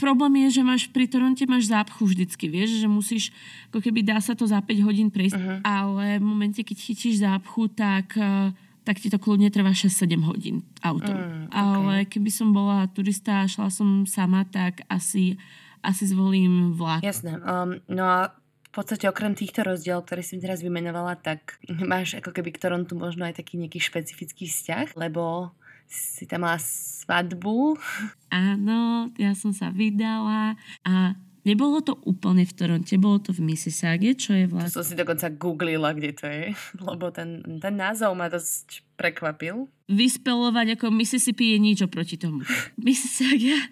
problém 0.00 0.48
je, 0.48 0.58
že 0.60 0.62
máš 0.64 0.88
pri 0.88 1.04
Toronte 1.04 1.44
máš 1.44 1.68
zápchu 1.68 2.08
vždycky, 2.08 2.48
vieš, 2.48 2.80
že 2.80 2.88
musíš, 2.88 3.24
ako 3.68 3.84
keby 3.84 4.00
dá 4.00 4.16
sa 4.24 4.32
to 4.32 4.48
za 4.48 4.64
5 4.64 4.86
hodín 4.88 5.12
prejsť, 5.12 5.36
uh-huh. 5.36 5.58
ale 5.60 6.16
v 6.16 6.24
momente, 6.24 6.64
keď 6.64 6.76
chytíš 6.80 7.20
zápchu, 7.20 7.68
tak, 7.68 8.16
eh, 8.16 8.56
tak 8.82 8.96
ti 8.96 9.12
to 9.12 9.20
kľudne 9.20 9.52
trvá 9.52 9.76
6-7 9.76 10.24
hodín 10.24 10.66
autom. 10.82 11.14
Mm, 11.14 11.42
ok. 11.46 11.54
Ale 11.54 11.94
keby 12.10 12.30
som 12.34 12.50
bola 12.50 12.90
turista 12.90 13.44
a 13.44 13.50
šla 13.50 13.70
som 13.70 14.08
sama, 14.10 14.42
tak 14.42 14.82
asi, 14.90 15.38
asi 15.86 16.10
zvolím 16.10 16.74
vlak. 16.74 17.06
Jasné. 17.06 17.38
Um, 17.46 17.78
no 17.86 18.02
a 18.02 18.34
podstate 18.72 19.04
okrem 19.06 19.36
týchto 19.36 19.62
rozdielov, 19.62 20.08
ktoré 20.08 20.24
si 20.24 20.40
teraz 20.40 20.64
vymenovala, 20.64 21.20
tak 21.20 21.60
máš 21.68 22.16
ako 22.16 22.32
keby 22.32 22.56
k 22.56 22.62
Torontu 22.64 22.96
možno 22.96 23.28
aj 23.28 23.36
taký 23.36 23.60
nejaký 23.60 23.78
špecifický 23.78 24.48
vzťah, 24.48 24.96
lebo 24.96 25.52
si 25.92 26.24
tam 26.24 26.48
mala 26.48 26.56
svadbu. 26.56 27.76
Áno, 28.32 29.12
ja 29.20 29.36
som 29.36 29.52
sa 29.52 29.68
vydala 29.68 30.56
a 30.88 31.12
nebolo 31.44 31.84
to 31.84 31.98
úplne 32.08 32.48
v 32.48 32.54
Toronte, 32.56 32.94
bolo 32.96 33.20
to 33.20 33.36
v 33.36 33.44
Mississauga, 33.44 34.16
čo 34.16 34.32
je 34.32 34.48
To 34.48 34.56
vlastne... 34.56 34.76
som 34.80 34.86
si 34.88 34.96
dokonca 34.96 35.28
googlila, 35.28 35.92
kde 35.92 36.10
to 36.16 36.26
je, 36.26 36.56
lebo 36.88 37.12
ten, 37.12 37.44
ten 37.60 37.74
názov 37.76 38.16
ma 38.16 38.32
dosť 38.32 38.86
prekvapil. 38.96 39.68
Vyspelovať 39.90 40.80
ako 40.80 40.88
Mississippi 40.94 41.52
je 41.52 41.58
nič 41.60 41.78
oproti 41.84 42.16
tomu. 42.16 42.46
Mississauga, 42.80 43.68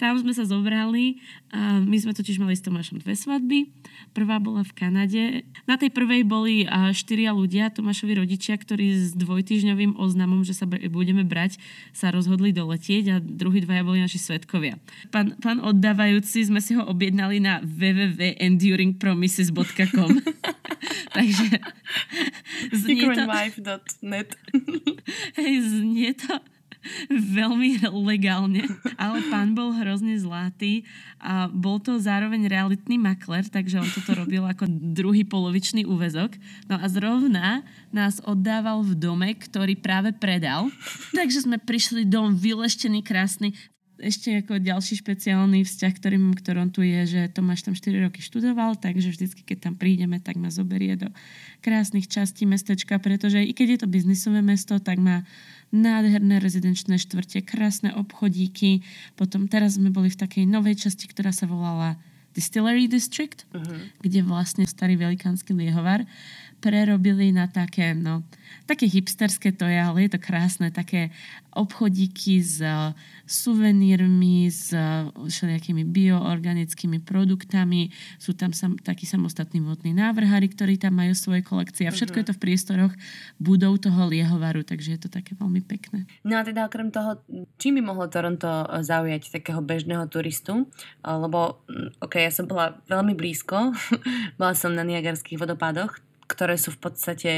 tam 0.00 0.18
sme 0.18 0.32
sa 0.36 0.44
zobrali. 0.44 1.16
A 1.52 1.80
my 1.84 2.00
sme 2.00 2.14
totiž 2.16 2.38
mali 2.40 2.56
s 2.56 2.62
Tomášom 2.64 2.98
dve 3.02 3.16
svadby. 3.16 3.66
Prvá 4.16 4.38
bola 4.40 4.64
v 4.64 4.72
Kanade. 4.72 5.44
Na 5.68 5.76
tej 5.76 5.90
prvej 5.92 6.24
boli 6.24 6.64
štyria 6.96 7.32
ľudia, 7.36 7.70
Tomášovi 7.72 8.14
rodičia, 8.18 8.56
ktorí 8.56 8.94
s 8.96 9.12
dvojtyžňovým 9.16 9.96
oznamom, 10.00 10.44
že 10.44 10.54
sa 10.56 10.66
budeme 10.68 11.24
brať, 11.24 11.58
sa 11.92 12.10
rozhodli 12.12 12.52
doletieť 12.52 13.08
a 13.12 13.20
druhí 13.20 13.60
dvaja 13.64 13.84
boli 13.84 14.00
naši 14.00 14.18
svetkovia. 14.20 14.78
Pán, 15.12 15.36
pán 15.40 15.60
oddávajúci 15.60 16.44
sme 16.48 16.60
si 16.64 16.74
ho 16.76 16.84
objednali 16.84 17.40
na 17.40 17.60
www.enduringpromises.com 17.64 20.12
Takže 21.12 21.60
znie 22.82 23.06
to, 23.12 23.24
hej, 25.38 25.54
znie 25.60 26.10
to 26.16 26.34
veľmi 27.38 27.86
legálne, 27.90 28.66
ale 28.98 29.22
pán 29.30 29.54
bol 29.54 29.70
hrozne 29.74 30.18
zlatý 30.18 30.82
a 31.22 31.46
bol 31.46 31.78
to 31.78 31.98
zároveň 32.02 32.50
realitný 32.50 32.98
makler, 32.98 33.46
takže 33.46 33.78
on 33.78 33.88
toto 33.88 34.18
robil 34.18 34.42
ako 34.42 34.66
druhý 34.68 35.22
polovičný 35.22 35.86
úvezok. 35.86 36.34
No 36.66 36.78
a 36.78 36.86
zrovna 36.90 37.62
nás 37.94 38.18
oddával 38.24 38.82
v 38.82 38.98
dome, 38.98 39.28
ktorý 39.38 39.78
práve 39.78 40.10
predal. 40.14 40.68
Takže 41.14 41.46
sme 41.46 41.62
prišli 41.62 42.06
dom 42.08 42.34
vyleštený, 42.34 43.04
krásny 43.06 43.54
ešte 44.02 44.42
ako 44.42 44.58
ďalší 44.58 44.98
špeciálny 44.98 45.62
vzťah, 45.62 45.92
ktorý 45.94 46.18
mám 46.18 46.34
k 46.34 46.42
Torontu 46.42 46.82
je, 46.82 47.00
že 47.06 47.20
Tomáš 47.30 47.62
tam 47.62 47.78
4 47.78 48.02
roky 48.02 48.18
študoval, 48.18 48.74
takže 48.74 49.14
vždycky, 49.14 49.46
keď 49.46 49.70
tam 49.70 49.74
prídeme, 49.78 50.18
tak 50.18 50.34
ma 50.42 50.50
zoberie 50.50 50.98
do 50.98 51.06
krásnych 51.62 52.10
častí 52.10 52.42
mestečka, 52.42 52.98
pretože 52.98 53.38
i 53.38 53.54
keď 53.54 53.66
je 53.70 53.78
to 53.86 53.88
biznisové 53.88 54.42
mesto, 54.42 54.82
tak 54.82 54.98
má 54.98 55.22
nádherné 55.72 56.38
rezidenčné 56.38 57.00
štvrte, 57.00 57.40
krásne 57.42 57.96
obchodíky. 57.96 58.84
Potom 59.16 59.48
teraz 59.48 59.80
sme 59.80 59.88
boli 59.88 60.12
v 60.12 60.20
takej 60.20 60.44
novej 60.44 60.86
časti, 60.86 61.08
ktorá 61.08 61.32
sa 61.32 61.48
volala 61.48 61.96
Distillery 62.32 62.88
District, 62.88 63.44
uh-huh. 63.52 63.92
kde 64.00 64.20
vlastne 64.24 64.64
starý 64.64 64.96
velikánsky 64.96 65.52
liehovar 65.52 66.04
prerobili 66.62 67.34
na 67.34 67.50
také, 67.50 67.90
no, 67.98 68.22
také 68.70 68.86
hipsterské 68.86 69.50
to 69.50 69.66
je, 69.66 69.74
ale 69.74 70.06
je 70.06 70.14
to 70.14 70.20
krásne, 70.22 70.70
také 70.70 71.10
obchodíky 71.52 72.40
s 72.40 72.64
uh, 72.64 72.96
suvenírmi, 73.28 74.48
s 74.48 74.72
uh, 74.72 75.12
všelijakými 75.12 75.84
bioorganickými 75.84 77.04
produktami. 77.04 77.92
Sú 78.16 78.32
tam 78.32 78.56
sam, 78.56 78.80
takí 78.80 79.04
samostatní 79.04 79.60
vodní 79.60 79.92
návrhári, 79.92 80.48
ktorí 80.48 80.80
tam 80.80 80.96
majú 80.96 81.12
svoje 81.12 81.44
kolekcie 81.44 81.84
a 81.84 81.92
všetko 81.92 82.22
uh-huh. 82.22 82.24
je 82.24 82.28
to 82.32 82.36
v 82.38 82.42
priestoroch 82.42 82.92
budov 83.36 83.84
toho 83.84 84.08
liehovaru, 84.08 84.64
takže 84.64 84.96
je 84.96 85.00
to 85.04 85.08
také 85.12 85.36
veľmi 85.36 85.60
pekné. 85.60 86.08
No 86.24 86.40
a 86.40 86.42
teda 86.46 86.64
okrem 86.64 86.88
toho, 86.88 87.20
čím 87.60 87.82
by 87.82 87.92
mohlo 87.92 88.08
Toronto 88.08 88.48
zaujať 88.80 89.28
takého 89.28 89.60
bežného 89.60 90.08
turistu? 90.08 90.64
Lebo, 91.04 91.60
mm, 91.68 92.00
ok, 92.00 92.14
ja 92.16 92.32
som 92.32 92.48
bola 92.48 92.80
veľmi 92.88 93.12
blízko, 93.12 93.76
bola 94.40 94.56
som 94.56 94.72
na 94.72 94.88
Niagarských 94.88 95.36
vodopádoch, 95.36 96.00
ktoré 96.32 96.56
sú 96.56 96.72
v 96.72 96.88
podstate 96.88 97.30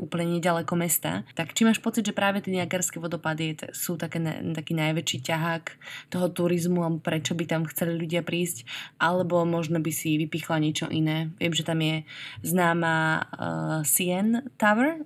úplne 0.00 0.40
nedaleko 0.40 0.72
mesta. 0.72 1.28
Tak 1.36 1.52
či 1.52 1.68
máš 1.68 1.84
pocit, 1.84 2.08
že 2.08 2.16
práve 2.16 2.40
tie 2.40 2.56
Niagarské 2.56 2.96
vodopady 2.96 3.60
sú 3.76 4.00
také, 4.00 4.16
taký 4.56 4.72
najväčší 4.72 5.20
ťahák 5.20 5.64
toho 6.08 6.32
turizmu 6.32 6.80
a 6.80 6.90
prečo 6.96 7.36
by 7.36 7.44
tam 7.44 7.68
chceli 7.68 8.00
ľudia 8.00 8.24
prísť, 8.24 8.64
alebo 8.96 9.44
možno 9.44 9.84
by 9.84 9.92
si 9.92 10.16
vypichla 10.16 10.64
niečo 10.64 10.88
iné. 10.88 11.28
Viem, 11.36 11.52
že 11.52 11.68
tam 11.68 11.84
je 11.84 12.08
známa 12.40 13.28
uh, 13.36 13.84
CN 13.84 14.48
Tower. 14.56 15.04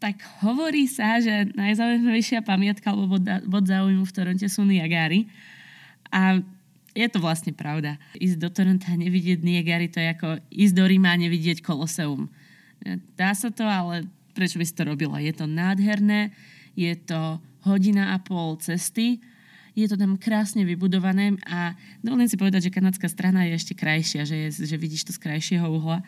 Tak 0.00 0.20
hovorí 0.44 0.84
sa, 0.84 1.16
že 1.20 1.48
najzaujímavejšia 1.56 2.44
pamiatka 2.44 2.92
alebo 2.92 3.16
bod, 3.16 3.24
bod 3.48 3.64
záujmu 3.64 4.04
v 4.04 4.14
Toronte 4.16 4.48
sú 4.52 4.68
Niagary. 4.68 5.32
A 6.12 6.44
je 6.90 7.06
to 7.06 7.22
vlastne 7.22 7.54
pravda. 7.54 8.02
Ísť 8.18 8.36
do 8.42 8.48
Toronto 8.50 8.86
a 8.90 8.98
nevidieť 8.98 9.46
Niagary, 9.46 9.86
to 9.86 10.02
je 10.02 10.08
ako 10.10 10.28
ísť 10.50 10.74
do 10.74 10.84
Ríma 10.90 11.14
a 11.14 11.20
nevidieť 11.22 11.62
Koloseum. 11.62 12.26
Dá 13.16 13.36
sa 13.36 13.52
to, 13.52 13.64
ale 13.64 14.08
prečo 14.32 14.56
by 14.56 14.64
si 14.64 14.74
to 14.74 14.88
robila? 14.88 15.20
Je 15.20 15.34
to 15.36 15.44
nádherné, 15.44 16.32
je 16.72 16.94
to 16.96 17.38
hodina 17.66 18.16
a 18.16 18.22
pol 18.22 18.56
cesty, 18.56 19.20
je 19.76 19.86
to 19.86 19.96
tam 20.00 20.16
krásne 20.16 20.66
vybudované 20.66 21.36
a 21.46 21.76
dovolím 22.02 22.26
si 22.26 22.40
povedať, 22.40 22.68
že 22.68 22.74
kanadská 22.74 23.06
strana 23.06 23.46
je 23.46 23.52
ešte 23.54 23.74
krajšia, 23.76 24.26
že, 24.26 24.36
je, 24.48 24.48
že 24.66 24.76
vidíš 24.76 25.08
to 25.08 25.12
z 25.14 25.22
krajšieho 25.22 25.66
uhla. 25.68 26.02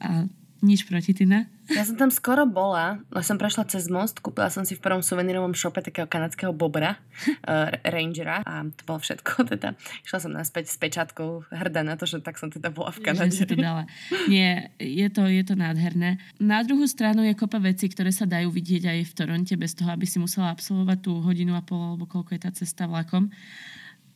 A 0.00 0.26
nič 0.60 0.84
proti, 0.84 1.16
Tina? 1.16 1.48
Ja 1.70 1.86
som 1.86 1.94
tam 1.94 2.10
skoro 2.10 2.50
bola, 2.50 2.98
som 3.22 3.38
prešla 3.38 3.62
cez 3.70 3.86
most, 3.86 4.18
kúpila 4.18 4.50
som 4.50 4.66
si 4.66 4.74
v 4.74 4.82
prvom 4.82 5.06
suvenírovom 5.06 5.54
šope 5.54 5.78
takého 5.78 6.10
kanadského 6.10 6.50
bobra, 6.50 6.98
uh, 7.46 7.70
Rangera 7.86 8.42
a 8.42 8.66
to 8.66 8.82
bolo 8.82 8.98
všetko. 8.98 9.30
Teda. 9.54 9.78
Išla 10.02 10.18
som 10.18 10.34
naspäť 10.34 10.66
s 10.66 10.76
pečatkou 10.82 11.46
hrdá 11.54 11.86
na 11.86 11.94
to, 11.94 12.10
že 12.10 12.18
tak 12.22 12.42
som 12.42 12.50
teda 12.50 12.74
bola 12.74 12.90
v 12.90 13.06
Kanade. 13.06 13.30
Že 13.30 13.38
si 13.38 13.46
to 13.46 13.56
dala. 13.58 13.86
Nie, 14.26 14.74
je 14.78 15.06
to, 15.10 15.26
je 15.30 15.42
to 15.46 15.54
nádherné. 15.54 16.18
Na 16.42 16.62
druhú 16.66 16.86
stranu 16.90 17.22
je 17.22 17.38
kopa 17.38 17.62
vecí, 17.62 17.86
ktoré 17.86 18.10
sa 18.10 18.26
dajú 18.26 18.50
vidieť 18.50 18.90
aj 18.90 18.98
v 19.06 19.12
Toronte 19.14 19.54
bez 19.54 19.74
toho, 19.78 19.90
aby 19.94 20.06
si 20.06 20.18
musela 20.18 20.50
absolvovať 20.50 20.98
tú 21.06 21.22
hodinu 21.22 21.54
a 21.54 21.62
pol 21.62 21.78
alebo 21.78 22.06
koľko 22.06 22.34
je 22.34 22.40
tá 22.42 22.50
cesta 22.50 22.90
vlakom. 22.90 23.30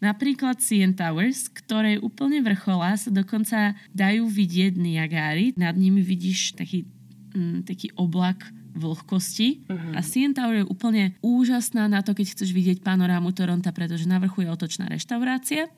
Napríklad 0.02 0.58
CN 0.60 0.94
Towers, 0.94 1.50
ktoré 1.50 1.96
úplne 1.98 2.42
vrchola 2.42 2.98
sa 2.98 3.10
dokonca 3.10 3.78
dajú 3.94 4.26
vidieť 4.26 4.74
Niagári. 4.74 5.54
Nad 5.54 5.78
nimi 5.78 6.02
vidíš 6.02 6.58
taký, 6.58 6.84
mm, 7.34 7.64
taký 7.64 7.94
oblak 7.94 8.44
vlhkosti 8.74 9.62
uh-huh. 9.70 9.94
a 9.94 10.02
CN 10.02 10.34
Tower 10.34 10.66
je 10.66 10.66
úplne 10.66 11.14
úžasná 11.22 11.86
na 11.86 12.02
to, 12.02 12.10
keď 12.10 12.34
chceš 12.34 12.50
vidieť 12.50 12.82
panorámu 12.82 13.30
Toronta, 13.30 13.70
pretože 13.70 14.10
na 14.10 14.18
vrchu 14.18 14.42
je 14.42 14.50
otočná 14.50 14.90
reštaurácia 14.90 15.70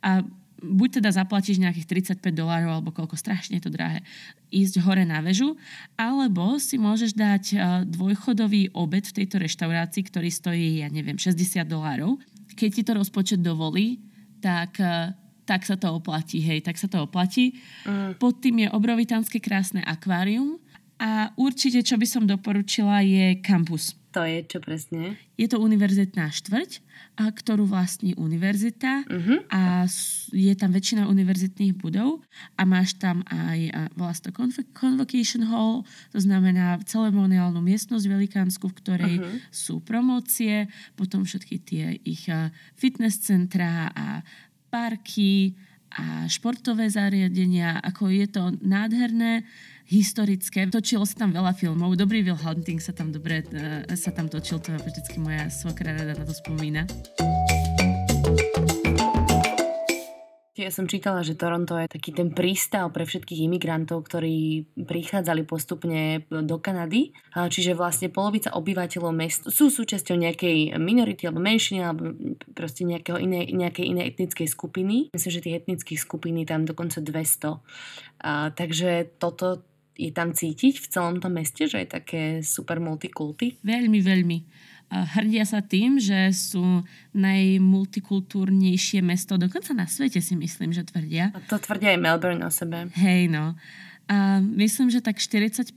a 0.00 0.24
buď 0.58 0.98
teda 0.98 1.10
zaplatíš 1.14 1.62
nejakých 1.62 2.18
35 2.18 2.34
dolárov 2.34 2.80
alebo 2.80 2.90
koľko 2.90 3.14
strašne 3.14 3.60
je 3.60 3.68
to 3.68 3.70
drahé 3.70 4.02
ísť 4.50 4.80
hore 4.82 5.04
na 5.04 5.20
väžu, 5.22 5.54
alebo 5.94 6.56
si 6.58 6.80
môžeš 6.80 7.14
dať 7.14 7.44
dvojchodový 7.86 8.74
obed 8.74 9.04
v 9.06 9.16
tejto 9.22 9.38
reštaurácii, 9.38 10.02
ktorý 10.08 10.32
stojí, 10.32 10.82
ja 10.82 10.88
neviem, 10.90 11.20
60 11.20 11.62
dolárov 11.68 12.18
keď 12.58 12.70
ti 12.74 12.82
to 12.82 12.98
rozpočet 12.98 13.38
dovolí, 13.38 14.02
tak, 14.42 14.82
eh, 14.82 15.14
tak 15.46 15.62
sa 15.62 15.78
to 15.78 15.94
oplatí, 15.94 16.42
hej, 16.42 16.66
tak 16.66 16.74
sa 16.74 16.90
to 16.90 17.06
oplatí. 17.06 17.54
Mm. 17.86 18.18
Pod 18.18 18.42
tým 18.42 18.66
je 18.66 18.68
obrovitánske 18.74 19.38
krásne 19.38 19.80
akvárium 19.86 20.58
a 20.98 21.30
určite, 21.38 21.82
čo 21.86 21.94
by 21.94 22.06
som 22.06 22.26
doporučila, 22.26 23.02
je 23.06 23.38
kampus. 23.38 23.94
To 24.16 24.24
je 24.26 24.42
čo 24.42 24.58
presne? 24.58 25.14
Je 25.38 25.46
to 25.46 25.62
univerzitná 25.62 26.32
štvrť, 26.32 26.82
a 27.18 27.34
ktorú 27.34 27.66
vlastní 27.66 28.14
univerzita 28.14 29.02
uh-huh. 29.06 29.38
a 29.50 29.86
je 30.30 30.54
tam 30.54 30.70
väčšina 30.70 31.10
univerzitných 31.10 31.74
budov 31.74 32.22
a 32.54 32.62
máš 32.62 32.94
tam 32.94 33.26
aj 33.26 33.90
volá 33.98 34.14
to 34.14 34.30
Convocation 34.70 35.42
Hall, 35.50 35.82
to 36.14 36.18
znamená 36.22 36.78
ceremoniálnu 36.86 37.58
miestnosť 37.58 38.06
velikánsku, 38.06 38.70
v 38.70 38.78
ktorej 38.78 39.14
uh-huh. 39.18 39.38
sú 39.50 39.82
promócie, 39.82 40.70
potom 40.94 41.26
všetky 41.26 41.56
tie 41.58 41.84
ich 42.06 42.30
fitness 42.78 43.18
centrá 43.18 43.90
a 43.90 44.22
parky 44.70 45.58
a 45.94 46.28
športové 46.28 46.92
zariadenia, 46.92 47.80
ako 47.80 48.12
je 48.12 48.26
to 48.28 48.42
nádherné 48.60 49.44
historické. 49.88 50.68
Točilo 50.68 51.08
sa 51.08 51.24
tam 51.24 51.32
veľa 51.32 51.56
filmov. 51.56 51.96
Dobrý 51.96 52.20
Will 52.20 52.36
Hunting 52.36 52.76
sa 52.76 52.92
tam 52.92 53.08
dobre 53.08 53.40
uh, 53.48 53.88
sa 53.96 54.12
tam 54.12 54.28
točil. 54.28 54.60
To 54.60 54.76
vždycky 54.76 55.16
moja 55.16 55.48
svokra 55.48 55.96
rada 55.96 56.12
na 56.12 56.24
to 56.28 56.36
spomína. 56.36 56.84
Ja 60.58 60.74
som 60.74 60.90
čítala, 60.90 61.22
že 61.22 61.38
Toronto 61.38 61.78
je 61.78 61.86
taký 61.86 62.10
ten 62.10 62.34
prístav 62.34 62.90
pre 62.90 63.06
všetkých 63.06 63.46
imigrantov, 63.46 64.10
ktorí 64.10 64.66
prichádzali 64.74 65.46
postupne 65.46 66.26
do 66.26 66.58
Kanady. 66.58 67.14
Čiže 67.30 67.78
vlastne 67.78 68.10
polovica 68.10 68.50
obyvateľov 68.58 69.14
mest 69.14 69.46
sú 69.54 69.70
súčasťou 69.70 70.18
nejakej 70.18 70.74
minority 70.82 71.30
alebo 71.30 71.38
menšiny 71.38 71.78
alebo 71.78 72.10
proste 72.58 72.82
nejakého 72.82 73.22
iné, 73.22 73.46
nejakej 73.46 73.86
inej 73.86 74.18
etnickej 74.18 74.50
skupiny. 74.50 75.14
Myslím, 75.14 75.30
že 75.30 75.44
tých 75.46 75.58
etnických 75.62 76.00
skupín 76.02 76.34
je 76.42 76.50
tam 76.50 76.66
dokonca 76.66 76.98
200. 76.98 77.62
A, 78.26 78.50
takže 78.50 79.14
toto 79.22 79.62
je 79.94 80.10
tam 80.10 80.34
cítiť 80.34 80.82
v 80.82 80.86
celom 80.90 81.22
tom 81.22 81.38
meste, 81.38 81.70
že 81.70 81.86
je 81.86 81.88
také 81.90 82.22
super 82.42 82.82
multikulty? 82.82 83.62
Veľmi, 83.62 84.02
veľmi. 84.02 84.38
Hrdia 84.88 85.44
sa 85.44 85.60
tým, 85.60 86.00
že 86.00 86.32
sú 86.32 86.82
najmultikultúrnejšie 87.12 89.04
mesto, 89.04 89.36
dokonca 89.36 89.76
na 89.76 89.84
svete 89.84 90.24
si 90.24 90.32
myslím, 90.32 90.72
že 90.72 90.88
tvrdia. 90.88 91.28
A 91.36 91.40
to 91.44 91.60
tvrdia 91.60 91.92
aj 91.92 92.00
Melbourne 92.00 92.40
o 92.40 92.48
sebe. 92.48 92.88
Hej, 92.96 93.28
no. 93.28 93.52
A 94.08 94.40
myslím, 94.40 94.88
že 94.88 95.04
tak 95.04 95.20
40% 95.20 95.76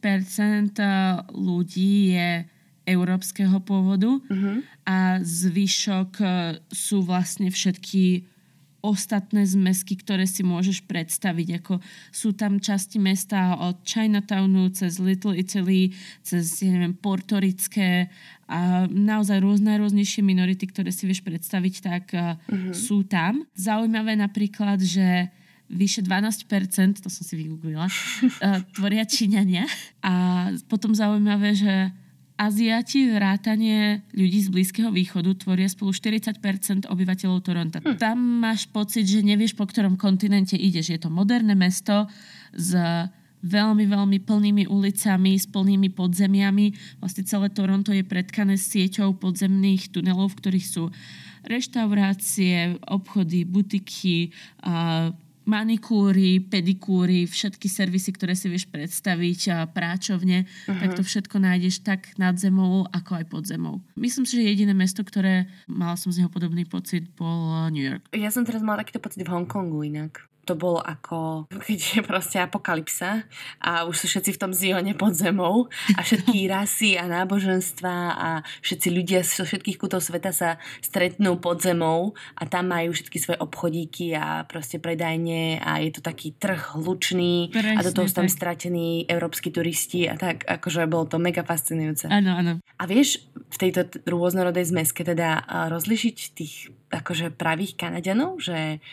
ľudí 1.36 2.15
je 2.15 2.47
európskeho 2.88 3.60
pôvodu 3.62 4.10
uh-huh. 4.10 4.63
a 4.88 5.19
zvyšok 5.21 6.12
sú 6.71 7.04
vlastne 7.04 7.52
všetky 7.52 8.30
ostatné 8.81 9.45
zmesky, 9.45 9.97
ktoré 9.97 10.25
si 10.25 10.41
môžeš 10.41 10.85
predstaviť. 10.89 11.61
Ako 11.61 11.79
sú 12.09 12.33
tam 12.33 12.57
časti 12.57 12.97
mesta 12.97 13.57
od 13.61 13.81
Chinatownu 13.85 14.73
cez 14.73 14.97
Little 14.97 15.37
Italy, 15.37 15.93
cez, 16.25 16.61
ja 16.65 16.73
neviem, 16.73 16.97
portorické 16.97 18.09
a 18.51 18.89
naozaj 18.89 19.39
rôzne 19.39 19.79
rôznejšie 19.79 20.19
minority, 20.25 20.67
ktoré 20.67 20.91
si 20.91 21.07
vieš 21.07 21.23
predstaviť, 21.23 21.73
tak 21.79 22.03
uh-huh. 22.11 22.75
sú 22.75 23.07
tam. 23.07 23.47
Zaujímavé 23.55 24.19
napríklad, 24.19 24.83
že 24.83 25.31
vyše 25.71 26.03
12%, 26.03 26.99
to 26.99 27.07
som 27.07 27.23
si 27.23 27.33
vygooglila, 27.39 27.87
tvoria 28.75 29.07
Číňania. 29.07 29.63
A 30.03 30.13
potom 30.67 30.91
zaujímavé, 30.91 31.55
že 31.55 31.95
Aziati, 32.41 33.06
vrátanie 33.06 34.01
ľudí 34.17 34.41
z 34.41 34.49
Blízkeho 34.49 34.89
východu 34.89 35.38
tvoria 35.38 35.69
spolu 35.69 35.93
40% 35.93 36.89
obyvateľov 36.89 37.39
Toronto. 37.45 37.77
Hm. 37.77 38.01
Tam 38.01 38.17
máš 38.17 38.65
pocit, 38.65 39.06
že 39.06 39.21
nevieš, 39.21 39.54
po 39.54 39.69
ktorom 39.69 39.93
kontinente 39.93 40.58
ideš. 40.58 40.89
Je 40.89 40.97
to 40.97 41.13
moderné 41.13 41.54
mesto 41.54 42.10
s 42.49 42.73
veľmi, 43.45 43.86
veľmi 43.86 44.17
plnými 44.25 44.63
ulicami, 44.65 45.38
s 45.38 45.45
plnými 45.45 45.93
podzemiami. 45.93 46.97
Vlastne 46.97 47.30
celé 47.30 47.54
Toronto 47.54 47.93
je 47.93 48.01
predkané 48.01 48.58
sieťou 48.58 49.21
podzemných 49.21 49.93
tunelov, 49.93 50.34
v 50.34 50.39
ktorých 50.41 50.65
sú 50.65 50.89
reštaurácie, 51.45 52.82
obchody, 52.89 53.45
butiky, 53.45 54.34
a 54.65 55.10
manikúry, 55.45 56.39
pedikúry, 56.41 57.25
všetky 57.25 57.67
servisy, 57.67 58.13
ktoré 58.13 58.38
si 58.38 58.47
vieš 58.47 58.69
predstaviť, 58.69 59.39
a 59.51 59.58
práčovne, 59.67 60.45
uh-huh. 60.45 60.80
tak 60.80 60.97
to 60.97 61.04
všetko 61.04 61.41
nájdeš 61.41 61.82
tak 61.82 62.13
nad 62.15 62.38
zemou, 62.38 62.86
ako 62.93 63.12
aj 63.21 63.25
pod 63.27 63.43
zemou. 63.45 63.82
Myslím 63.97 64.25
si, 64.25 64.39
že 64.39 64.47
jediné 64.47 64.71
mesto, 64.71 65.01
ktoré 65.01 65.49
mala 65.65 65.97
som 65.97 66.13
z 66.13 66.23
neho 66.23 66.32
podobný 66.32 66.63
pocit, 66.63 67.10
bol 67.17 67.69
New 67.73 67.84
York. 67.84 68.08
Ja 68.13 68.30
som 68.30 68.45
teraz 68.45 68.62
mala 68.62 68.82
takýto 68.82 69.01
pocit 69.01 69.25
v 69.25 69.32
Hongkongu 69.34 69.82
inak 69.86 70.30
to 70.45 70.58
bolo 70.58 70.82
ako, 70.82 71.45
keď 71.65 71.80
je 71.80 72.01
proste 72.01 72.38
apokalypsa 72.41 73.25
a 73.62 73.86
už 73.86 73.95
sú 73.95 74.06
všetci 74.10 74.32
v 74.36 74.41
tom 74.41 74.51
zione 74.51 74.93
pod 74.97 75.13
zemou 75.13 75.69
a 75.95 76.01
všetky 76.01 76.45
rasy 76.54 76.97
a 76.97 77.06
náboženstva 77.06 77.95
a 78.17 78.30
všetci 78.65 78.88
ľudia 78.89 79.21
zo 79.21 79.45
všetkých 79.45 79.77
kútov 79.77 80.01
sveta 80.01 80.34
sa 80.34 80.49
stretnú 80.82 81.38
pod 81.38 81.62
zemou 81.62 82.17
a 82.38 82.45
tam 82.49 82.73
majú 82.73 82.93
všetky 82.93 83.17
svoje 83.21 83.38
obchodíky 83.39 84.17
a 84.17 84.43
proste 84.49 84.82
predajne 84.82 85.62
a 85.62 85.80
je 85.82 85.91
to 85.93 86.01
taký 86.01 86.34
trh 86.36 86.77
hlučný 86.77 87.54
Presne, 87.54 87.77
a 87.77 87.80
do 87.86 87.91
toho 87.93 88.08
sú 88.10 88.15
tam 88.17 88.30
stratení 88.30 89.06
európsky 89.06 89.54
turisti 89.54 90.10
a 90.10 90.17
tak, 90.17 90.43
akože 90.45 90.89
bolo 90.89 91.06
to 91.08 91.17
mega 91.21 91.45
fascinujúce. 91.45 92.10
Áno, 92.10 92.38
áno. 92.38 92.51
A 92.82 92.84
vieš 92.89 93.21
v 93.51 93.58
tejto 93.58 93.88
rôznorodej 94.08 94.71
zmeske 94.71 95.04
teda 95.06 95.43
rozlišiť 95.69 96.17
tých 96.34 96.71
akože 96.91 97.32
pravých 97.32 97.80
Kanadianov, 97.80 98.43
že 98.43 98.84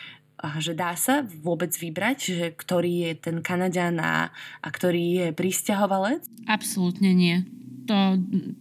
že 0.59 0.71
dá 0.71 0.95
sa 0.95 1.23
vôbec 1.23 1.71
vybrať, 1.75 2.17
že 2.19 2.45
ktorý 2.55 3.11
je 3.11 3.11
ten 3.19 3.37
Kanadian 3.43 3.99
a, 3.99 4.31
a 4.63 4.67
ktorý 4.71 5.03
je 5.19 5.27
pristahovalec? 5.35 6.23
Absolútne 6.47 7.11
nie. 7.11 7.43
To, 7.91 8.15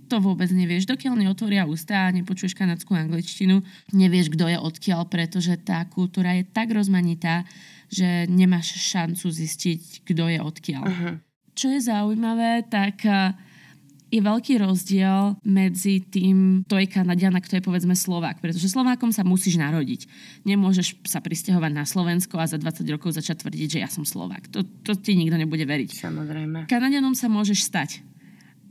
to 0.08 0.16
vôbec 0.24 0.48
nevieš. 0.48 0.88
Dokiaľ 0.88 1.20
neotvoria 1.20 1.68
ústa 1.68 2.08
a 2.08 2.14
nepočuješ 2.14 2.56
kanadskú 2.56 2.96
angličtinu, 2.96 3.60
nevieš, 3.92 4.32
kto 4.32 4.48
je 4.48 4.58
odkiaľ, 4.58 5.04
pretože 5.06 5.52
tá 5.60 5.84
kultúra 5.86 6.32
je 6.34 6.48
tak 6.48 6.72
rozmanitá, 6.72 7.44
že 7.92 8.24
nemáš 8.26 8.74
šancu 8.80 9.28
zistiť, 9.28 10.08
kto 10.08 10.32
je 10.32 10.38
odkiaľ. 10.40 10.84
Uh-huh. 10.84 11.14
Čo 11.52 11.76
je 11.76 11.80
zaujímavé, 11.84 12.66
tak 12.72 13.04
je 14.08 14.20
veľký 14.24 14.64
rozdiel 14.64 15.36
medzi 15.44 16.00
tým, 16.00 16.64
to 16.64 16.80
je 16.80 16.88
Kanadian 16.88 17.36
a 17.36 17.44
kto 17.44 17.60
je 17.60 17.66
povedzme 17.66 17.92
Slovák. 17.92 18.40
Pretože 18.40 18.72
Slovákom 18.72 19.12
sa 19.12 19.20
musíš 19.20 19.60
narodiť. 19.60 20.08
Nemôžeš 20.48 21.04
sa 21.04 21.20
pristahovať 21.20 21.72
na 21.76 21.84
Slovensko 21.84 22.40
a 22.40 22.48
za 22.48 22.56
20 22.56 22.88
rokov 22.88 23.12
začať 23.12 23.44
tvrdiť, 23.44 23.68
že 23.76 23.82
ja 23.84 23.88
som 23.92 24.08
Slovák. 24.08 24.48
To, 24.56 24.64
to 24.64 24.96
ti 24.96 25.12
nikto 25.12 25.36
nebude 25.36 25.68
veriť. 25.68 26.00
Samozrejme. 26.00 26.58
Kanadianom 26.72 27.12
sa 27.12 27.28
môžeš 27.28 27.60
stať. 27.68 28.00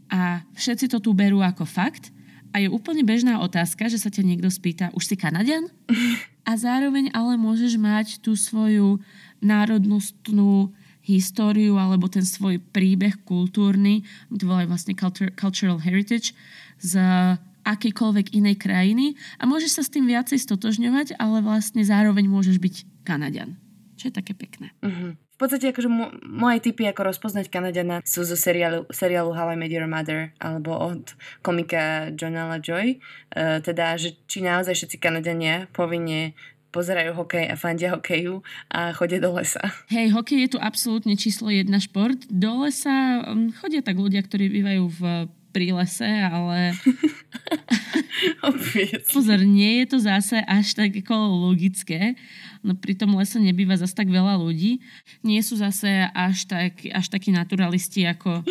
A 0.10 0.41
všetci 0.58 0.89
to 0.89 0.97
tu 0.97 1.13
berú 1.13 1.45
ako 1.45 1.69
fakt. 1.69 2.10
A 2.56 2.63
je 2.63 2.71
úplne 2.71 3.06
bežná 3.06 3.38
otázka, 3.38 3.91
že 3.91 4.02
sa 4.02 4.10
ťa 4.10 4.23
niekto 4.26 4.50
spýta, 4.50 4.89
už 4.97 5.06
si 5.06 5.15
Kanadian? 5.19 5.69
A 6.47 6.56
zároveň 6.56 7.12
ale 7.12 7.36
môžeš 7.36 7.76
mať 7.76 8.23
tú 8.23 8.32
svoju 8.39 9.04
národnostnú 9.43 10.71
históriu 11.07 11.79
alebo 11.79 12.11
ten 12.11 12.27
svoj 12.27 12.59
príbeh 12.59 13.23
kultúrny, 13.23 14.03
to 14.27 14.43
volajú 14.43 14.67
vlastne 14.67 14.93
cultural 15.39 15.79
heritage, 15.79 16.35
z 16.77 16.99
akýkoľvek 17.67 18.31
inej 18.31 18.55
krajiny 18.63 19.19
a 19.39 19.43
môžeš 19.43 19.71
sa 19.79 19.83
s 19.83 19.91
tým 19.91 20.07
viacej 20.07 20.39
stotožňovať, 20.39 21.19
ale 21.19 21.43
vlastne 21.43 21.83
zároveň 21.83 22.27
môžeš 22.31 22.63
byť 22.63 22.75
Kanadian. 23.03 23.59
Čo 23.97 24.07
je 24.07 24.13
také 24.13 24.37
pekné. 24.37 24.71
Uh-huh. 24.79 25.17
V 25.17 25.37
podstate 25.45 25.69
akože 25.69 25.89
mo- 25.89 26.13
moje 26.21 26.69
typy, 26.69 26.85
ako 26.85 27.13
rozpoznať 27.13 27.49
Kanadiana 27.49 28.01
sú 28.05 28.25
zo 28.25 28.37
seriálu, 28.37 28.85
seriálu 28.93 29.33
How 29.33 29.53
I 29.53 29.57
Met 29.57 29.73
Your 29.73 29.89
Mother 29.89 30.33
alebo 30.37 30.73
od 30.77 31.13
komika 31.41 32.13
Jonala 32.13 32.61
Joy. 32.61 33.01
Uh, 33.33 33.57
teda, 33.61 33.97
že 33.97 34.17
či 34.29 34.45
naozaj 34.45 34.77
všetci 34.77 34.97
Kanadiania 35.01 35.65
povinne 35.73 36.37
pozerajú 36.71 37.15
hokej 37.15 37.51
a 37.51 37.56
fandia 37.56 37.95
hokeju 37.95 38.43
a 38.71 38.93
chodia 38.93 39.23
do 39.23 39.34
lesa. 39.34 39.63
Hej, 39.88 40.13
hokej 40.13 40.47
je 40.47 40.49
tu 40.56 40.60
absolútne 40.60 41.15
číslo 41.15 41.49
jedna 41.49 41.80
šport. 41.80 42.19
Do 42.27 42.67
lesa 42.67 43.23
um, 43.27 43.51
chodia 43.56 43.82
tak 43.82 43.97
ľudia, 43.97 44.21
ktorí 44.23 44.51
bývajú 44.51 44.84
v 44.91 45.01
prírlese, 45.58 46.06
ale... 46.06 46.75
Pozor, 49.13 49.41
nie 49.41 49.82
je 49.82 49.86
to 49.89 49.97
zase 49.97 50.38
až 50.45 50.77
tak 50.77 50.93
ako 50.93 51.49
logické. 51.49 52.13
No 52.62 52.77
pri 52.77 52.93
tom 52.93 53.17
lese 53.17 53.41
nebýva 53.41 53.73
zase 53.73 53.97
tak 53.97 54.10
veľa 54.10 54.38
ľudí. 54.38 54.86
Nie 55.25 55.41
sú 55.41 55.58
zase 55.58 56.06
až, 56.13 56.45
tak, 56.45 56.86
až 56.86 57.10
takí 57.10 57.34
naturalisti, 57.34 58.06
ako, 58.06 58.45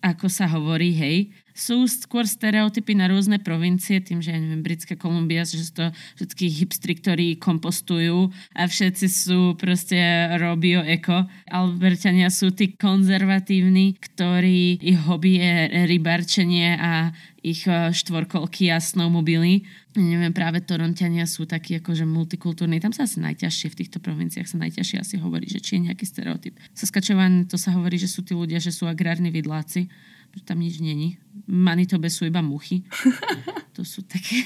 ako 0.00 0.26
sa 0.32 0.48
hovorí, 0.48 0.96
hej 0.96 1.28
sú 1.58 1.90
skôr 1.90 2.22
stereotypy 2.22 2.94
na 2.94 3.10
rôzne 3.10 3.42
provincie, 3.42 3.98
tým, 3.98 4.22
že 4.22 4.30
ja 4.30 4.38
neviem, 4.38 4.62
Britská 4.62 4.94
Kolumbia, 4.94 5.42
že 5.42 5.66
sú 5.66 5.74
to 5.74 5.86
všetky 6.14 6.46
hipstri, 6.46 6.94
ktorí 6.94 7.26
kompostujú 7.42 8.30
a 8.54 8.62
všetci 8.70 9.06
sú 9.10 9.58
proste 9.58 9.98
robio 10.38 10.86
eko. 10.86 11.26
Albertania 11.50 12.30
sú 12.30 12.54
tí 12.54 12.78
konzervatívni, 12.78 13.98
ktorí 13.98 14.78
ich 14.78 14.98
hobby 15.02 15.42
je 15.42 15.54
rybarčenie 15.90 16.78
a 16.78 17.10
ich 17.42 17.66
e, 17.66 17.90
štvorkolky 17.90 18.70
a 18.70 18.78
snowmobily. 18.78 19.66
Neviem, 19.98 20.30
práve 20.30 20.62
Torontiania 20.62 21.26
sú 21.26 21.46
takí 21.46 21.78
akože 21.82 22.06
multikultúrni. 22.06 22.78
Tam 22.78 22.94
sa 22.94 23.06
asi 23.06 23.18
najťažšie, 23.18 23.74
v 23.74 23.78
týchto 23.82 23.98
provinciách 23.98 24.46
sa 24.46 24.62
najťažšie 24.62 24.98
asi 25.02 25.14
hovorí, 25.18 25.50
že 25.50 25.62
či 25.62 25.78
je 25.78 25.90
nejaký 25.90 26.06
stereotyp. 26.06 26.54
Saskatchewan, 26.74 27.50
to 27.50 27.58
sa 27.58 27.74
hovorí, 27.74 27.98
že 27.98 28.10
sú 28.10 28.22
tí 28.22 28.34
ľudia, 28.34 28.62
že 28.62 28.70
sú 28.70 28.86
agrárni 28.86 29.34
vidláci 29.34 29.90
že 30.36 30.44
tam 30.44 30.60
nič 30.60 30.78
není. 30.78 31.18
Manitobe 31.48 32.12
sú 32.12 32.28
iba 32.28 32.44
muchy. 32.44 32.84
to 33.76 33.80
sú 33.82 34.04
také... 34.04 34.44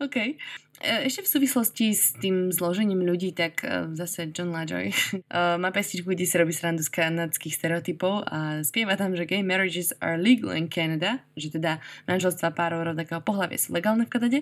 OK. 0.00 0.40
E, 0.80 1.04
ešte 1.12 1.28
v 1.28 1.32
súvislosti 1.36 1.92
s 1.92 2.16
tým 2.16 2.48
zložením 2.48 3.04
ľudí, 3.04 3.36
tak 3.36 3.60
e, 3.60 3.92
zase 3.92 4.32
John 4.32 4.48
LaJoy 4.48 4.88
e, 4.88 5.16
má 5.60 5.68
pestičku, 5.68 6.08
kde 6.08 6.24
si 6.24 6.40
robí 6.40 6.56
srandu 6.56 6.80
z 6.80 6.88
kanadských 6.88 7.52
stereotypov 7.52 8.24
a 8.24 8.64
spieva 8.64 8.96
tam, 8.96 9.12
že 9.12 9.28
gay 9.28 9.44
marriages 9.44 9.92
are 10.00 10.16
legal 10.16 10.56
in 10.56 10.72
Canada, 10.72 11.20
že 11.36 11.52
teda 11.52 11.84
manželstva 12.08 12.56
párov 12.56 12.80
rovnakého 12.80 13.20
pohľavia 13.20 13.60
sú 13.60 13.76
legálne 13.76 14.08
v 14.08 14.12
Kanade, 14.12 14.38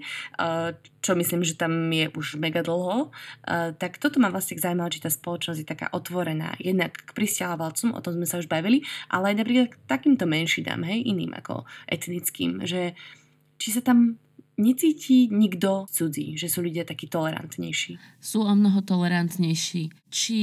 čo 1.02 1.12
myslím, 1.18 1.42
že 1.42 1.58
tam 1.58 1.90
je 1.90 2.06
už 2.14 2.38
mega 2.38 2.62
dlho. 2.62 3.10
Tak 3.46 3.98
toto 3.98 4.22
ma 4.22 4.30
vlastne 4.30 4.58
zaujímalo, 4.58 4.92
či 4.92 5.02
tá 5.02 5.10
spoločnosť 5.10 5.58
je 5.62 5.68
taká 5.68 5.86
otvorená 5.90 6.54
jednak 6.62 6.94
k 6.94 7.10
pristahovalcom, 7.14 7.94
o 7.94 8.00
tom 8.02 8.18
sme 8.18 8.26
sa 8.28 8.38
už 8.38 8.46
bavili, 8.46 8.86
ale 9.10 9.34
aj 9.34 9.36
napríklad 9.42 9.66
k 9.74 9.76
takýmto 9.90 10.24
menšinám, 10.26 10.86
hej, 10.86 11.02
iným 11.02 11.34
ako 11.34 11.66
etnickým, 11.90 12.62
že 12.66 12.94
či 13.58 13.74
sa 13.74 13.82
tam 13.82 14.18
necíti 14.58 15.30
nikto 15.30 15.86
cudzí, 15.88 16.34
že 16.34 16.50
sú 16.50 16.66
ľudia 16.66 16.82
takí 16.84 17.06
tolerantnejší. 17.06 17.96
Sú 18.18 18.42
o 18.42 18.52
mnoho 18.52 18.82
tolerantnejší. 18.82 19.94
Či 20.10 20.40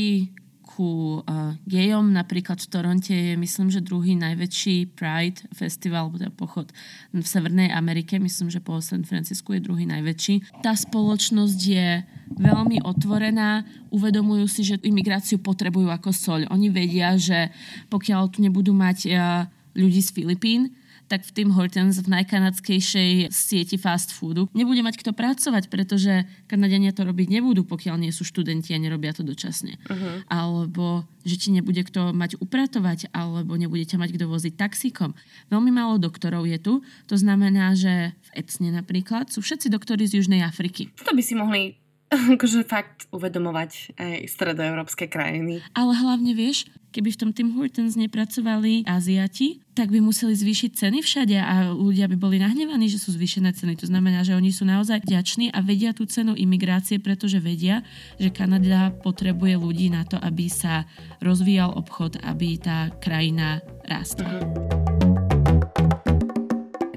ku 0.66 1.22
uh, 1.24 1.56
gejom 1.64 2.12
napríklad 2.12 2.60
v 2.60 2.68
Toronte 2.68 3.16
je 3.16 3.38
myslím, 3.40 3.72
že 3.72 3.86
druhý 3.86 4.18
najväčší 4.20 4.98
Pride 4.98 5.48
festival, 5.56 6.12
teda 6.12 6.34
pochod 6.36 6.68
v 7.16 7.24
Severnej 7.24 7.72
Amerike, 7.72 8.20
myslím, 8.20 8.52
že 8.52 8.60
po 8.60 8.82
San 8.84 9.08
Francisku 9.08 9.56
je 9.56 9.64
druhý 9.64 9.88
najväčší. 9.88 10.60
Tá 10.66 10.76
spoločnosť 10.76 11.60
je 11.62 12.04
veľmi 12.36 12.84
otvorená, 12.84 13.64
uvedomujú 13.94 14.46
si, 14.52 14.68
že 14.68 14.82
imigráciu 14.84 15.40
potrebujú 15.40 15.88
ako 15.88 16.12
soľ. 16.12 16.52
Oni 16.52 16.68
vedia, 16.68 17.16
že 17.16 17.56
pokiaľ 17.88 18.36
tu 18.36 18.44
nebudú 18.44 18.76
mať 18.76 18.98
uh, 19.08 19.48
ľudí 19.80 20.04
z 20.04 20.12
Filipín, 20.12 20.76
tak 21.06 21.22
v 21.26 21.32
Tim 21.32 21.50
Hortons 21.54 22.02
v 22.02 22.08
najkanadskejšej 22.10 23.30
sieti 23.30 23.78
fast 23.78 24.10
foodu 24.10 24.50
nebude 24.58 24.82
mať 24.82 25.02
kto 25.02 25.12
pracovať, 25.14 25.70
pretože 25.70 26.26
Kanadiania 26.50 26.94
to 26.94 27.06
robiť 27.06 27.28
nebudú, 27.30 27.66
pokiaľ 27.66 28.02
nie 28.02 28.12
sú 28.14 28.26
študenti 28.26 28.74
a 28.74 28.82
nerobia 28.82 29.14
to 29.14 29.22
dočasne. 29.22 29.78
Uh-huh. 29.86 30.26
Alebo 30.30 31.06
že 31.26 31.42
ti 31.42 31.50
nebude 31.50 31.82
kto 31.82 32.14
mať 32.14 32.38
upratovať, 32.38 33.10
alebo 33.10 33.58
nebudete 33.58 33.98
mať 33.98 34.14
kto 34.14 34.26
voziť 34.30 34.54
taxíkom. 34.58 35.18
Veľmi 35.50 35.74
málo 35.74 35.98
doktorov 35.98 36.46
je 36.46 36.58
tu, 36.62 36.74
to 37.10 37.16
znamená, 37.18 37.74
že 37.74 38.14
v 38.30 38.46
ECNE 38.46 38.78
napríklad 38.82 39.34
sú 39.34 39.42
všetci 39.42 39.74
doktori 39.74 40.06
z 40.06 40.22
Južnej 40.22 40.46
Afriky. 40.46 40.94
To 41.02 41.14
by 41.18 41.24
si 41.26 41.34
mohli 41.34 41.82
akože 42.38 42.66
fakt 42.66 43.10
uvedomovať 43.10 43.98
aj 43.98 44.30
stredoeurópske 44.30 45.10
krajiny. 45.10 45.66
Ale 45.74 45.94
hlavne 45.98 46.38
vieš, 46.38 46.70
keby 46.96 47.12
v 47.12 47.20
tom 47.20 47.32
Tim 47.36 47.52
Hortons 47.60 48.00
nepracovali 48.00 48.88
Aziati, 48.88 49.60
tak 49.76 49.92
by 49.92 50.00
museli 50.00 50.32
zvýšiť 50.32 50.72
ceny 50.72 51.04
všade 51.04 51.36
a 51.36 51.76
ľudia 51.76 52.08
by 52.08 52.16
boli 52.16 52.40
nahnevaní, 52.40 52.88
že 52.88 53.04
sú 53.04 53.12
zvýšené 53.12 53.52
ceny. 53.52 53.76
To 53.84 53.92
znamená, 53.92 54.24
že 54.24 54.32
oni 54.32 54.56
sú 54.56 54.64
naozaj 54.64 55.04
vďační 55.04 55.52
a 55.52 55.60
vedia 55.60 55.92
tú 55.92 56.08
cenu 56.08 56.32
imigrácie, 56.32 57.04
pretože 57.04 57.44
vedia, 57.44 57.84
že 58.16 58.32
Kanada 58.32 58.96
potrebuje 59.04 59.60
ľudí 59.60 59.92
na 59.92 60.08
to, 60.08 60.16
aby 60.16 60.48
sa 60.48 60.88
rozvíjal 61.20 61.76
obchod, 61.76 62.24
aby 62.24 62.56
tá 62.56 62.88
krajina 63.04 63.60
rástla. 63.84 64.85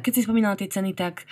Keď 0.09 0.17
si 0.17 0.25
spomínala 0.25 0.57
tie 0.57 0.73
ceny, 0.73 0.97
tak 0.97 1.29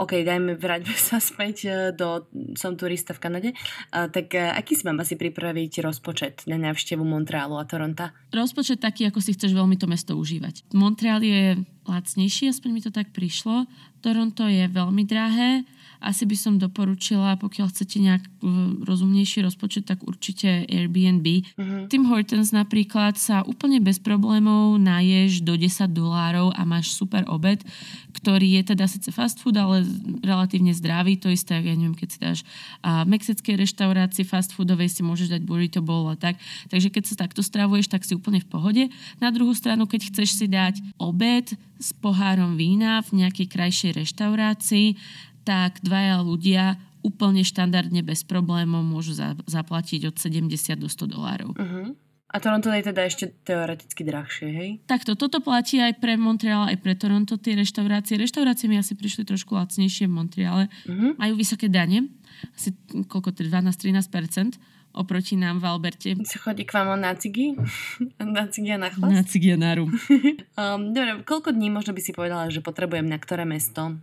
OK, 0.00 0.24
dajme, 0.24 0.56
vráťme 0.56 0.96
sa 0.96 1.20
späť 1.20 1.68
e, 1.68 1.92
do 1.92 2.24
Som 2.56 2.80
turista 2.80 3.12
v 3.12 3.20
Kanade. 3.20 3.50
Uh, 3.92 4.08
tak 4.08 4.32
uh, 4.32 4.56
aký 4.56 4.80
si 4.80 4.88
mám 4.88 4.96
asi 4.96 5.12
pripraviť 5.20 5.84
rozpočet 5.84 6.48
na 6.48 6.56
návštevu 6.56 7.04
Montrealu 7.04 7.60
a 7.60 7.68
Toronta? 7.68 8.16
Rozpočet 8.32 8.80
taký, 8.80 9.12
ako 9.12 9.20
si 9.20 9.36
chceš 9.36 9.52
veľmi 9.52 9.76
to 9.76 9.84
mesto 9.84 10.16
užívať. 10.16 10.72
Montreal 10.72 11.20
je 11.20 11.60
lacnejší, 11.84 12.48
aspoň 12.48 12.70
mi 12.72 12.80
to 12.80 12.88
tak 12.88 13.12
prišlo. 13.12 13.68
Toronto 14.00 14.48
je 14.48 14.64
veľmi 14.72 15.04
drahé 15.04 15.68
asi 16.04 16.28
by 16.28 16.36
som 16.36 16.54
doporučila, 16.60 17.40
pokiaľ 17.40 17.72
chcete 17.72 17.96
nejak 17.96 18.22
e, 18.22 18.28
rozumnejší 18.84 19.40
rozpočet, 19.40 19.88
tak 19.88 20.04
určite 20.04 20.68
Airbnb. 20.68 21.24
Uh-huh. 21.56 21.88
Tim 21.88 22.04
Hortons 22.06 22.52
napríklad 22.52 23.16
sa 23.16 23.40
úplne 23.48 23.80
bez 23.80 23.96
problémov 23.96 24.76
naješ 24.76 25.40
do 25.40 25.56
10 25.56 25.88
dolárov 25.90 26.52
a 26.52 26.62
máš 26.68 26.92
super 26.92 27.24
obed, 27.26 27.64
ktorý 28.12 28.60
je 28.60 28.76
teda 28.76 28.84
síce 28.84 29.08
fast 29.08 29.40
food, 29.40 29.56
ale 29.56 29.82
relatívne 30.20 30.76
zdravý. 30.76 31.16
To 31.24 31.32
isté, 31.32 31.56
ja 31.56 31.74
neviem, 31.74 31.96
keď 31.96 32.08
si 32.12 32.18
dáš 32.20 32.38
a 32.84 33.08
v 33.08 33.16
mexickej 33.16 33.64
reštaurácii 33.64 34.28
fast 34.28 34.52
foodovej 34.52 34.92
si 34.92 35.00
môžeš 35.00 35.32
dať 35.32 35.42
burrito 35.48 35.80
bowl 35.80 36.12
a 36.12 36.16
tak. 36.20 36.36
Takže 36.68 36.92
keď 36.92 37.02
sa 37.08 37.14
takto 37.26 37.40
stravuješ, 37.40 37.88
tak 37.88 38.04
si 38.04 38.12
úplne 38.12 38.44
v 38.44 38.48
pohode. 38.48 38.82
Na 39.18 39.32
druhú 39.32 39.56
stranu, 39.56 39.88
keď 39.88 40.12
chceš 40.12 40.36
si 40.36 40.46
dať 40.46 40.84
obed 41.00 41.56
s 41.80 41.90
pohárom 41.96 42.60
vína 42.60 43.00
v 43.08 43.24
nejakej 43.24 43.46
krajšej 43.48 43.92
reštaurácii, 44.04 44.96
tak 45.44 45.84
dvaja 45.84 46.24
ľudia 46.24 46.80
úplne 47.04 47.44
štandardne 47.44 48.00
bez 48.00 48.24
problémov 48.24 48.80
môžu 48.80 49.12
za, 49.12 49.36
zaplatiť 49.44 50.08
od 50.08 50.16
70 50.16 50.80
do 50.80 50.88
100 50.88 51.04
dolárov. 51.04 51.52
Uh-huh. 51.52 51.92
A 52.34 52.42
Toronto 52.42 52.66
je 52.72 52.82
teda 52.82 53.06
ešte 53.06 53.30
teoreticky 53.46 54.02
drahšie, 54.02 54.48
hej? 54.50 54.70
Takto, 54.90 55.14
toto 55.14 55.38
platí 55.38 55.78
aj 55.78 56.02
pre 56.02 56.18
Montreal, 56.18 56.66
aj 56.66 56.82
pre 56.82 56.98
Toronto, 56.98 57.38
tie 57.38 57.54
reštaurácie. 57.54 58.18
Reštaurácie 58.18 58.66
mi 58.66 58.74
asi 58.74 58.98
prišli 58.98 59.22
trošku 59.22 59.54
lacnejšie 59.54 60.10
v 60.10 60.12
Montreale. 60.16 60.64
Uh-huh. 60.88 61.14
Majú 61.14 61.38
vysoké 61.38 61.70
dane, 61.70 62.10
asi 62.56 62.74
koľko 63.06 63.36
to 63.36 63.46
12-13% 63.46 64.58
oproti 64.94 65.34
nám 65.34 65.58
v 65.58 65.64
Alberte. 65.66 66.10
Sa 66.22 66.38
chodí 66.38 66.62
k 66.62 66.72
vám 66.72 66.94
na 66.96 67.12
cigy? 67.18 67.58
na 68.22 68.46
cigy 68.46 68.74
a 68.74 68.78
na 68.78 68.88
chlast? 68.94 69.10
Na 69.10 69.22
cigy 69.26 69.48
a 69.54 69.58
na 69.58 69.70
rum. 69.74 69.90
um, 70.58 70.94
dobre, 70.94 71.20
koľko 71.26 71.50
dní 71.50 71.68
možno 71.68 71.92
by 71.92 72.00
si 72.00 72.14
povedala, 72.14 72.48
že 72.48 72.62
potrebujem 72.62 73.04
na 73.04 73.18
ktoré 73.18 73.42
mesto? 73.42 73.98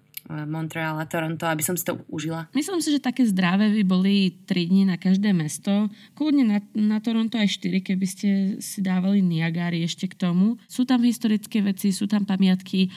Montreal 0.48 0.98
a 0.98 1.06
Toronto, 1.06 1.44
aby 1.46 1.64
som 1.64 1.76
si 1.76 1.84
to 1.84 2.00
užila? 2.08 2.48
Myslím 2.56 2.80
si, 2.80 2.96
že 2.96 3.04
také 3.04 3.28
zdravé 3.28 3.70
by 3.82 3.84
boli 3.84 4.16
3 4.48 4.72
dní 4.72 4.84
na 4.88 4.96
každé 4.96 5.36
mesto. 5.36 5.92
Kľudne 6.16 6.44
na, 6.48 6.60
na 6.74 6.98
Toronto 7.04 7.36
aj 7.36 7.60
4, 7.60 7.84
keby 7.84 8.06
ste 8.08 8.30
si 8.64 8.80
dávali 8.80 9.20
Niagary 9.20 9.84
ešte 9.84 10.08
k 10.08 10.16
tomu. 10.16 10.56
Sú 10.72 10.88
tam 10.88 11.04
historické 11.04 11.60
veci, 11.60 11.92
sú 11.92 12.08
tam 12.08 12.24
pamiatky, 12.24 12.90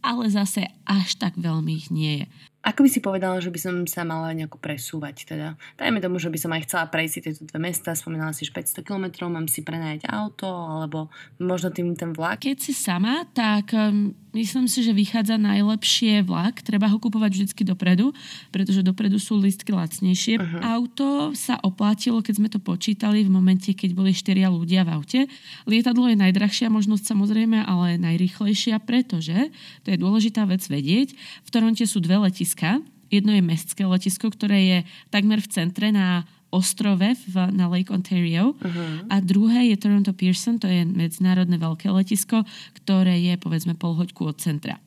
ale 0.00 0.32
zase 0.32 0.64
až 0.88 1.18
tak 1.20 1.36
veľmi 1.36 1.72
ich 1.76 1.88
nie 1.92 2.24
je. 2.24 2.26
Ako 2.60 2.84
by 2.84 2.92
si 2.92 3.00
povedala, 3.00 3.40
že 3.40 3.48
by 3.48 3.56
som 3.56 3.74
sa 3.88 4.04
mala 4.04 4.36
nejako 4.36 4.60
presúvať 4.60 5.24
teda? 5.24 5.56
Dajme 5.80 5.96
tomu, 5.96 6.20
že 6.20 6.28
by 6.28 6.36
som 6.36 6.52
aj 6.52 6.68
chcela 6.68 6.92
prejsť 6.92 7.12
si 7.16 7.20
tieto 7.24 7.42
dve 7.48 7.56
mesta, 7.56 7.96
spomínala 7.96 8.36
si 8.36 8.44
500 8.44 8.84
km, 8.84 9.32
mám 9.32 9.48
si 9.48 9.64
prenajať 9.64 10.04
auto, 10.04 10.44
alebo 10.44 11.08
možno 11.40 11.72
tým 11.72 11.96
ten 11.96 12.12
vlak. 12.12 12.44
Keď 12.44 12.60
si 12.60 12.76
sama, 12.76 13.24
tak 13.32 13.72
um, 13.72 14.12
myslím 14.36 14.68
si, 14.68 14.84
že 14.84 14.92
vychádza 14.92 15.40
najlepšie 15.40 16.20
vlak. 16.20 16.60
Treba 16.60 16.92
ho 16.92 17.00
kupovať 17.00 17.48
vždy 17.48 17.64
dopredu, 17.64 18.12
pretože 18.52 18.84
dopredu 18.84 19.16
sú 19.16 19.40
listky 19.40 19.72
lacnejšie. 19.72 20.36
Uh-huh. 20.36 20.60
Auto 20.60 21.32
sa 21.32 21.56
oplatilo, 21.64 22.20
keď 22.20 22.34
sme 22.36 22.52
to 22.52 22.60
počítali 22.60 23.24
v 23.24 23.32
momente, 23.32 23.72
keď 23.72 23.96
boli 23.96 24.12
štyria 24.12 24.52
ľudia 24.52 24.84
v 24.84 25.00
aute. 25.00 25.20
Lietadlo 25.64 26.12
je 26.12 26.20
najdrahšia 26.20 26.68
možnosť 26.68 27.08
samozrejme, 27.08 27.64
ale 27.64 27.96
najrychlejšia, 27.96 28.84
pretože, 28.84 29.48
to 29.80 29.88
je 29.90 29.96
dôležitá 29.96 30.44
vec 30.44 30.60
vedieť, 30.60 31.16
v 31.16 31.48
Toronte 31.48 31.88
sú 31.88 32.04
dve 32.04 32.20
letisky 32.20 32.49
letiska. 32.50 32.82
Jedno 33.10 33.34
je 33.34 33.42
mestské 33.42 33.82
letisko, 33.86 34.30
ktoré 34.30 34.58
je 34.62 34.78
takmer 35.10 35.38
v 35.38 35.50
centre 35.50 35.90
na 35.90 36.26
ostrove 36.50 37.14
v, 37.14 37.36
na 37.54 37.70
Lake 37.70 37.94
Ontario 37.94 38.58
uh-huh. 38.58 39.06
a 39.06 39.22
druhé 39.22 39.70
je 39.70 39.76
Toronto 39.78 40.10
Pearson, 40.10 40.58
to 40.58 40.66
je 40.66 40.82
medzinárodné 40.82 41.62
veľké 41.62 41.94
letisko, 41.94 42.42
ktoré 42.74 43.22
je 43.22 43.38
povedzme 43.38 43.78
pol 43.78 43.94
hoďku 43.94 44.34
od 44.34 44.42
centra. 44.42 44.82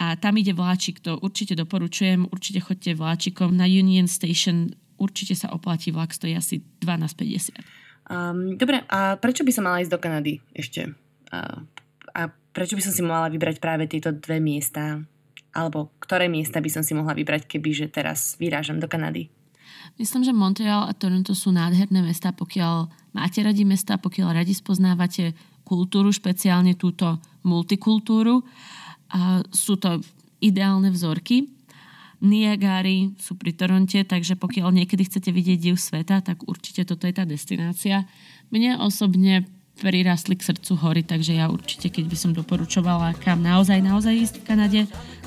A 0.00 0.16
tam 0.16 0.40
ide 0.40 0.56
vláčik, 0.56 1.04
to 1.04 1.20
určite 1.20 1.52
doporučujem, 1.60 2.24
určite 2.32 2.64
chodte 2.64 2.96
vláčikom 2.96 3.52
na 3.52 3.68
Union 3.68 4.08
Station, 4.08 4.72
určite 4.96 5.36
sa 5.36 5.52
oplatí 5.52 5.92
vlak, 5.92 6.16
stojí 6.16 6.32
asi 6.32 6.64
12,50. 6.80 7.52
Um, 8.08 8.56
dobre, 8.56 8.80
a 8.88 9.20
prečo 9.20 9.44
by 9.44 9.52
som 9.52 9.68
mala 9.68 9.84
ísť 9.84 9.92
do 9.92 10.00
Kanady 10.00 10.40
ešte? 10.56 10.88
Uh, 11.28 11.68
a 12.16 12.32
prečo 12.32 12.80
by 12.80 12.82
som 12.84 12.92
si 12.96 13.04
mala 13.04 13.28
vybrať 13.28 13.60
práve 13.60 13.84
tieto 13.92 14.08
dve 14.08 14.40
miesta? 14.40 15.04
Alebo 15.54 15.94
ktoré 16.02 16.26
miesta 16.26 16.58
by 16.58 16.70
som 16.70 16.82
si 16.82 16.92
mohla 16.98 17.14
vybrať, 17.14 17.46
keby 17.46 17.70
že 17.70 17.86
teraz 17.86 18.34
vyrážam 18.42 18.82
do 18.82 18.90
Kanady? 18.90 19.30
Myslím, 19.94 20.26
že 20.26 20.34
Montreal 20.34 20.90
a 20.90 20.96
Toronto 20.96 21.38
sú 21.38 21.54
nádherné 21.54 22.02
mesta, 22.02 22.34
pokiaľ 22.34 22.90
máte 23.14 23.38
radi 23.46 23.62
mesta, 23.62 23.94
pokiaľ 23.94 24.42
radi 24.42 24.50
spoznávate 24.50 25.38
kultúru, 25.62 26.10
špeciálne 26.10 26.74
túto 26.74 27.22
multikultúru. 27.46 28.42
A 29.14 29.46
sú 29.54 29.78
to 29.78 30.02
ideálne 30.42 30.90
vzorky. 30.90 31.46
Niagary 32.24 33.14
sú 33.20 33.36
pri 33.36 33.52
Toronte, 33.54 34.00
takže 34.02 34.34
pokiaľ 34.34 34.72
niekedy 34.72 35.06
chcete 35.06 35.30
vidieť 35.30 35.58
div 35.60 35.76
sveta, 35.76 36.24
tak 36.24 36.42
určite 36.48 36.88
toto 36.88 37.06
je 37.06 37.14
tá 37.14 37.22
destinácia. 37.28 38.08
Mne 38.48 38.80
osobne 38.80 39.46
prirastli 39.80 40.38
k 40.38 40.46
srdcu 40.46 40.72
hory, 40.78 41.02
takže 41.02 41.34
ja 41.34 41.50
určite, 41.50 41.90
keď 41.90 42.04
by 42.06 42.16
som 42.16 42.30
doporučovala 42.30 43.18
kam 43.18 43.42
naozaj, 43.42 43.82
naozaj 43.82 44.14
ísť 44.14 44.34
v 44.40 44.46
Kanade, 44.46 44.80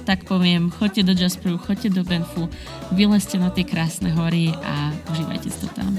tak 0.08 0.24
poviem, 0.24 0.72
choďte 0.72 1.04
do 1.04 1.14
Jasperu, 1.14 1.60
choďte 1.60 1.90
do 1.92 2.04
Benfu, 2.08 2.48
vylezte 2.96 3.36
na 3.36 3.52
tie 3.52 3.68
krásne 3.68 4.14
hory 4.16 4.56
a 4.64 4.96
užívajte 5.12 5.50
si 5.52 5.60
to 5.60 5.68
tam. 5.76 5.92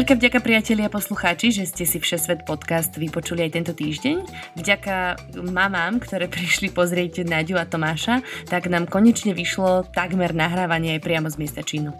Veľká 0.00 0.16
vďaka 0.16 0.40
priatelia 0.40 0.88
a 0.88 0.96
poslucháči, 0.96 1.52
že 1.52 1.68
ste 1.68 1.84
si 1.84 2.00
Všesvet 2.00 2.48
podcast 2.48 2.96
vypočuli 2.96 3.44
aj 3.44 3.52
tento 3.52 3.76
týždeň. 3.76 4.24
Vďaka 4.56 5.20
mamám, 5.44 6.00
ktoré 6.00 6.24
prišli 6.32 6.72
pozrieť 6.72 7.28
Naďu 7.28 7.60
a 7.60 7.68
Tomáša, 7.68 8.24
tak 8.48 8.72
nám 8.72 8.88
konečne 8.88 9.36
vyšlo 9.36 9.84
takmer 9.92 10.32
nahrávanie 10.32 10.96
aj 10.96 11.04
priamo 11.04 11.28
z 11.28 11.36
miesta 11.36 11.60
činu. 11.60 11.92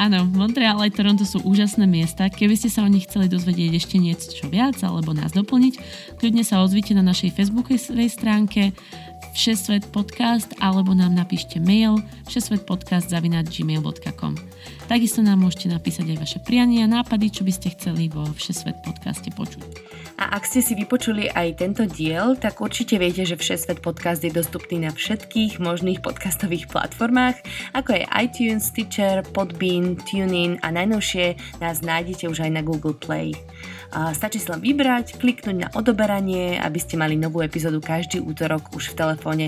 Áno, 0.00 0.24
Montreal 0.32 0.80
aj 0.80 0.96
Toronto 0.96 1.28
sú 1.28 1.44
úžasné 1.44 1.84
miesta. 1.84 2.32
Keby 2.32 2.56
ste 2.56 2.72
sa 2.72 2.80
o 2.80 2.88
nich 2.88 3.04
chceli 3.04 3.28
dozvedieť 3.28 3.76
ešte 3.76 4.00
niečo 4.00 4.48
viac 4.48 4.80
alebo 4.80 5.12
nás 5.12 5.36
doplniť, 5.36 5.76
kľudne 6.24 6.48
sa 6.48 6.64
ozvite 6.64 6.96
na 6.96 7.04
našej 7.04 7.36
facebookovej 7.36 8.08
stránke 8.08 8.72
Všesvet 9.36 9.92
podcast 9.92 10.56
alebo 10.56 10.96
nám 10.96 11.12
napíšte 11.12 11.60
mail 11.60 12.00
všesvetpodcast.gmail.com 12.32 14.32
Takisto 14.92 15.24
nám 15.24 15.40
môžete 15.40 15.72
napísať 15.72 16.12
aj 16.12 16.18
vaše 16.20 16.38
priania, 16.44 16.84
nápady, 16.84 17.32
čo 17.32 17.48
by 17.48 17.52
ste 17.56 17.72
chceli 17.72 18.12
vo 18.12 18.28
Všesvet 18.28 18.84
podcaste 18.84 19.32
počuť. 19.32 19.64
A 20.20 20.36
ak 20.36 20.44
ste 20.44 20.60
si 20.60 20.76
vypočuli 20.76 21.32
aj 21.32 21.64
tento 21.64 21.88
diel, 21.88 22.36
tak 22.36 22.60
určite 22.60 23.00
viete, 23.00 23.24
že 23.24 23.40
Všesvet 23.40 23.80
podcast 23.80 24.20
je 24.20 24.28
dostupný 24.28 24.84
na 24.84 24.92
všetkých 24.92 25.64
možných 25.64 26.04
podcastových 26.04 26.68
platformách, 26.68 27.40
ako 27.72 27.88
je 27.96 28.04
iTunes, 28.20 28.68
Stitcher, 28.68 29.24
Podbean, 29.32 29.96
TuneIn 29.96 30.60
a 30.60 30.68
najnovšie 30.68 31.40
nás 31.64 31.80
nájdete 31.80 32.28
už 32.28 32.44
aj 32.44 32.52
na 32.52 32.60
Google 32.60 32.92
Play. 32.92 33.32
Stačí 33.92 34.40
sa 34.40 34.56
len 34.56 34.64
vybrať, 34.64 35.20
kliknúť 35.20 35.56
na 35.56 35.68
odoberanie, 35.76 36.56
aby 36.56 36.80
ste 36.80 36.96
mali 36.96 37.14
novú 37.14 37.44
epizódu 37.44 37.76
každý 37.78 38.24
útorok 38.24 38.72
už 38.72 38.92
v 38.92 38.98
telefóne. 38.98 39.46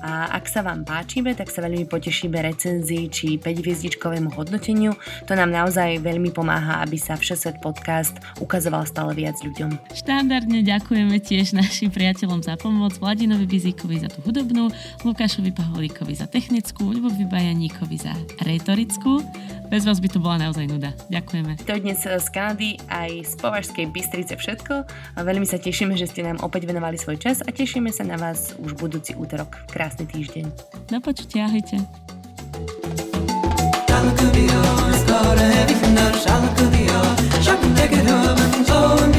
A 0.00 0.32
ak 0.32 0.48
sa 0.48 0.64
vám 0.64 0.82
páčime, 0.88 1.36
tak 1.36 1.52
sa 1.52 1.60
veľmi 1.60 1.84
potešíme 1.84 2.40
recenzii 2.40 3.12
či 3.12 3.36
5 3.36 3.62
hviezdičkovému 3.62 4.32
hodnoteniu. 4.32 4.96
To 5.28 5.36
nám 5.36 5.52
naozaj 5.52 6.00
veľmi 6.00 6.32
pomáha, 6.32 6.80
aby 6.80 6.96
sa 6.96 7.20
Všesvet 7.20 7.60
podcast 7.60 8.16
ukazoval 8.40 8.88
stále 8.88 9.12
viac 9.12 9.36
ľuďom. 9.44 9.76
Štandardne 9.92 10.64
ďakujeme 10.64 11.20
tiež 11.20 11.52
našim 11.52 11.92
priateľom 11.92 12.40
za 12.40 12.56
pomoc, 12.56 12.96
Vladinovi 12.96 13.44
Bizíkovi 13.44 14.00
za 14.00 14.08
tú 14.08 14.24
hudobnú, 14.24 14.72
Lukášovi 15.04 15.52
Paholíkovi 15.52 16.16
za 16.16 16.24
technickú, 16.24 16.88
Ľubovi 16.90 17.28
Bajaníkovi 17.28 17.96
za 18.00 18.16
retorickú. 18.42 19.20
Bez 19.72 19.88
vás 19.88 20.04
by 20.04 20.08
to 20.12 20.20
bola 20.20 20.36
naozaj 20.48 20.68
nuda. 20.68 20.92
Ďakujeme. 21.08 21.56
To 21.64 21.76
dnes 21.80 22.04
z 22.04 22.28
Kanady 22.28 22.76
aj 22.92 23.24
z 23.24 23.32
Považskej 23.40 23.81
Banskej 23.82 23.90
Bystrice 23.90 24.34
všetko. 24.38 24.74
Veľmi 25.18 25.46
sa 25.46 25.58
tešíme, 25.58 25.98
že 25.98 26.06
ste 26.06 26.22
nám 26.22 26.38
opäť 26.46 26.70
venovali 26.70 26.94
svoj 26.94 27.18
čas 27.18 27.42
a 27.42 27.50
tešíme 27.50 27.90
sa 27.90 28.06
na 28.06 28.14
vás 28.14 28.54
už 28.62 28.78
budúci 28.78 29.18
útorok. 29.18 29.58
Krásny 29.66 30.06
týždeň. 30.06 30.46
Do 30.86 30.98
počutia, 31.02 31.50
ahojte. 31.50 31.82
Şarkı 37.42 39.11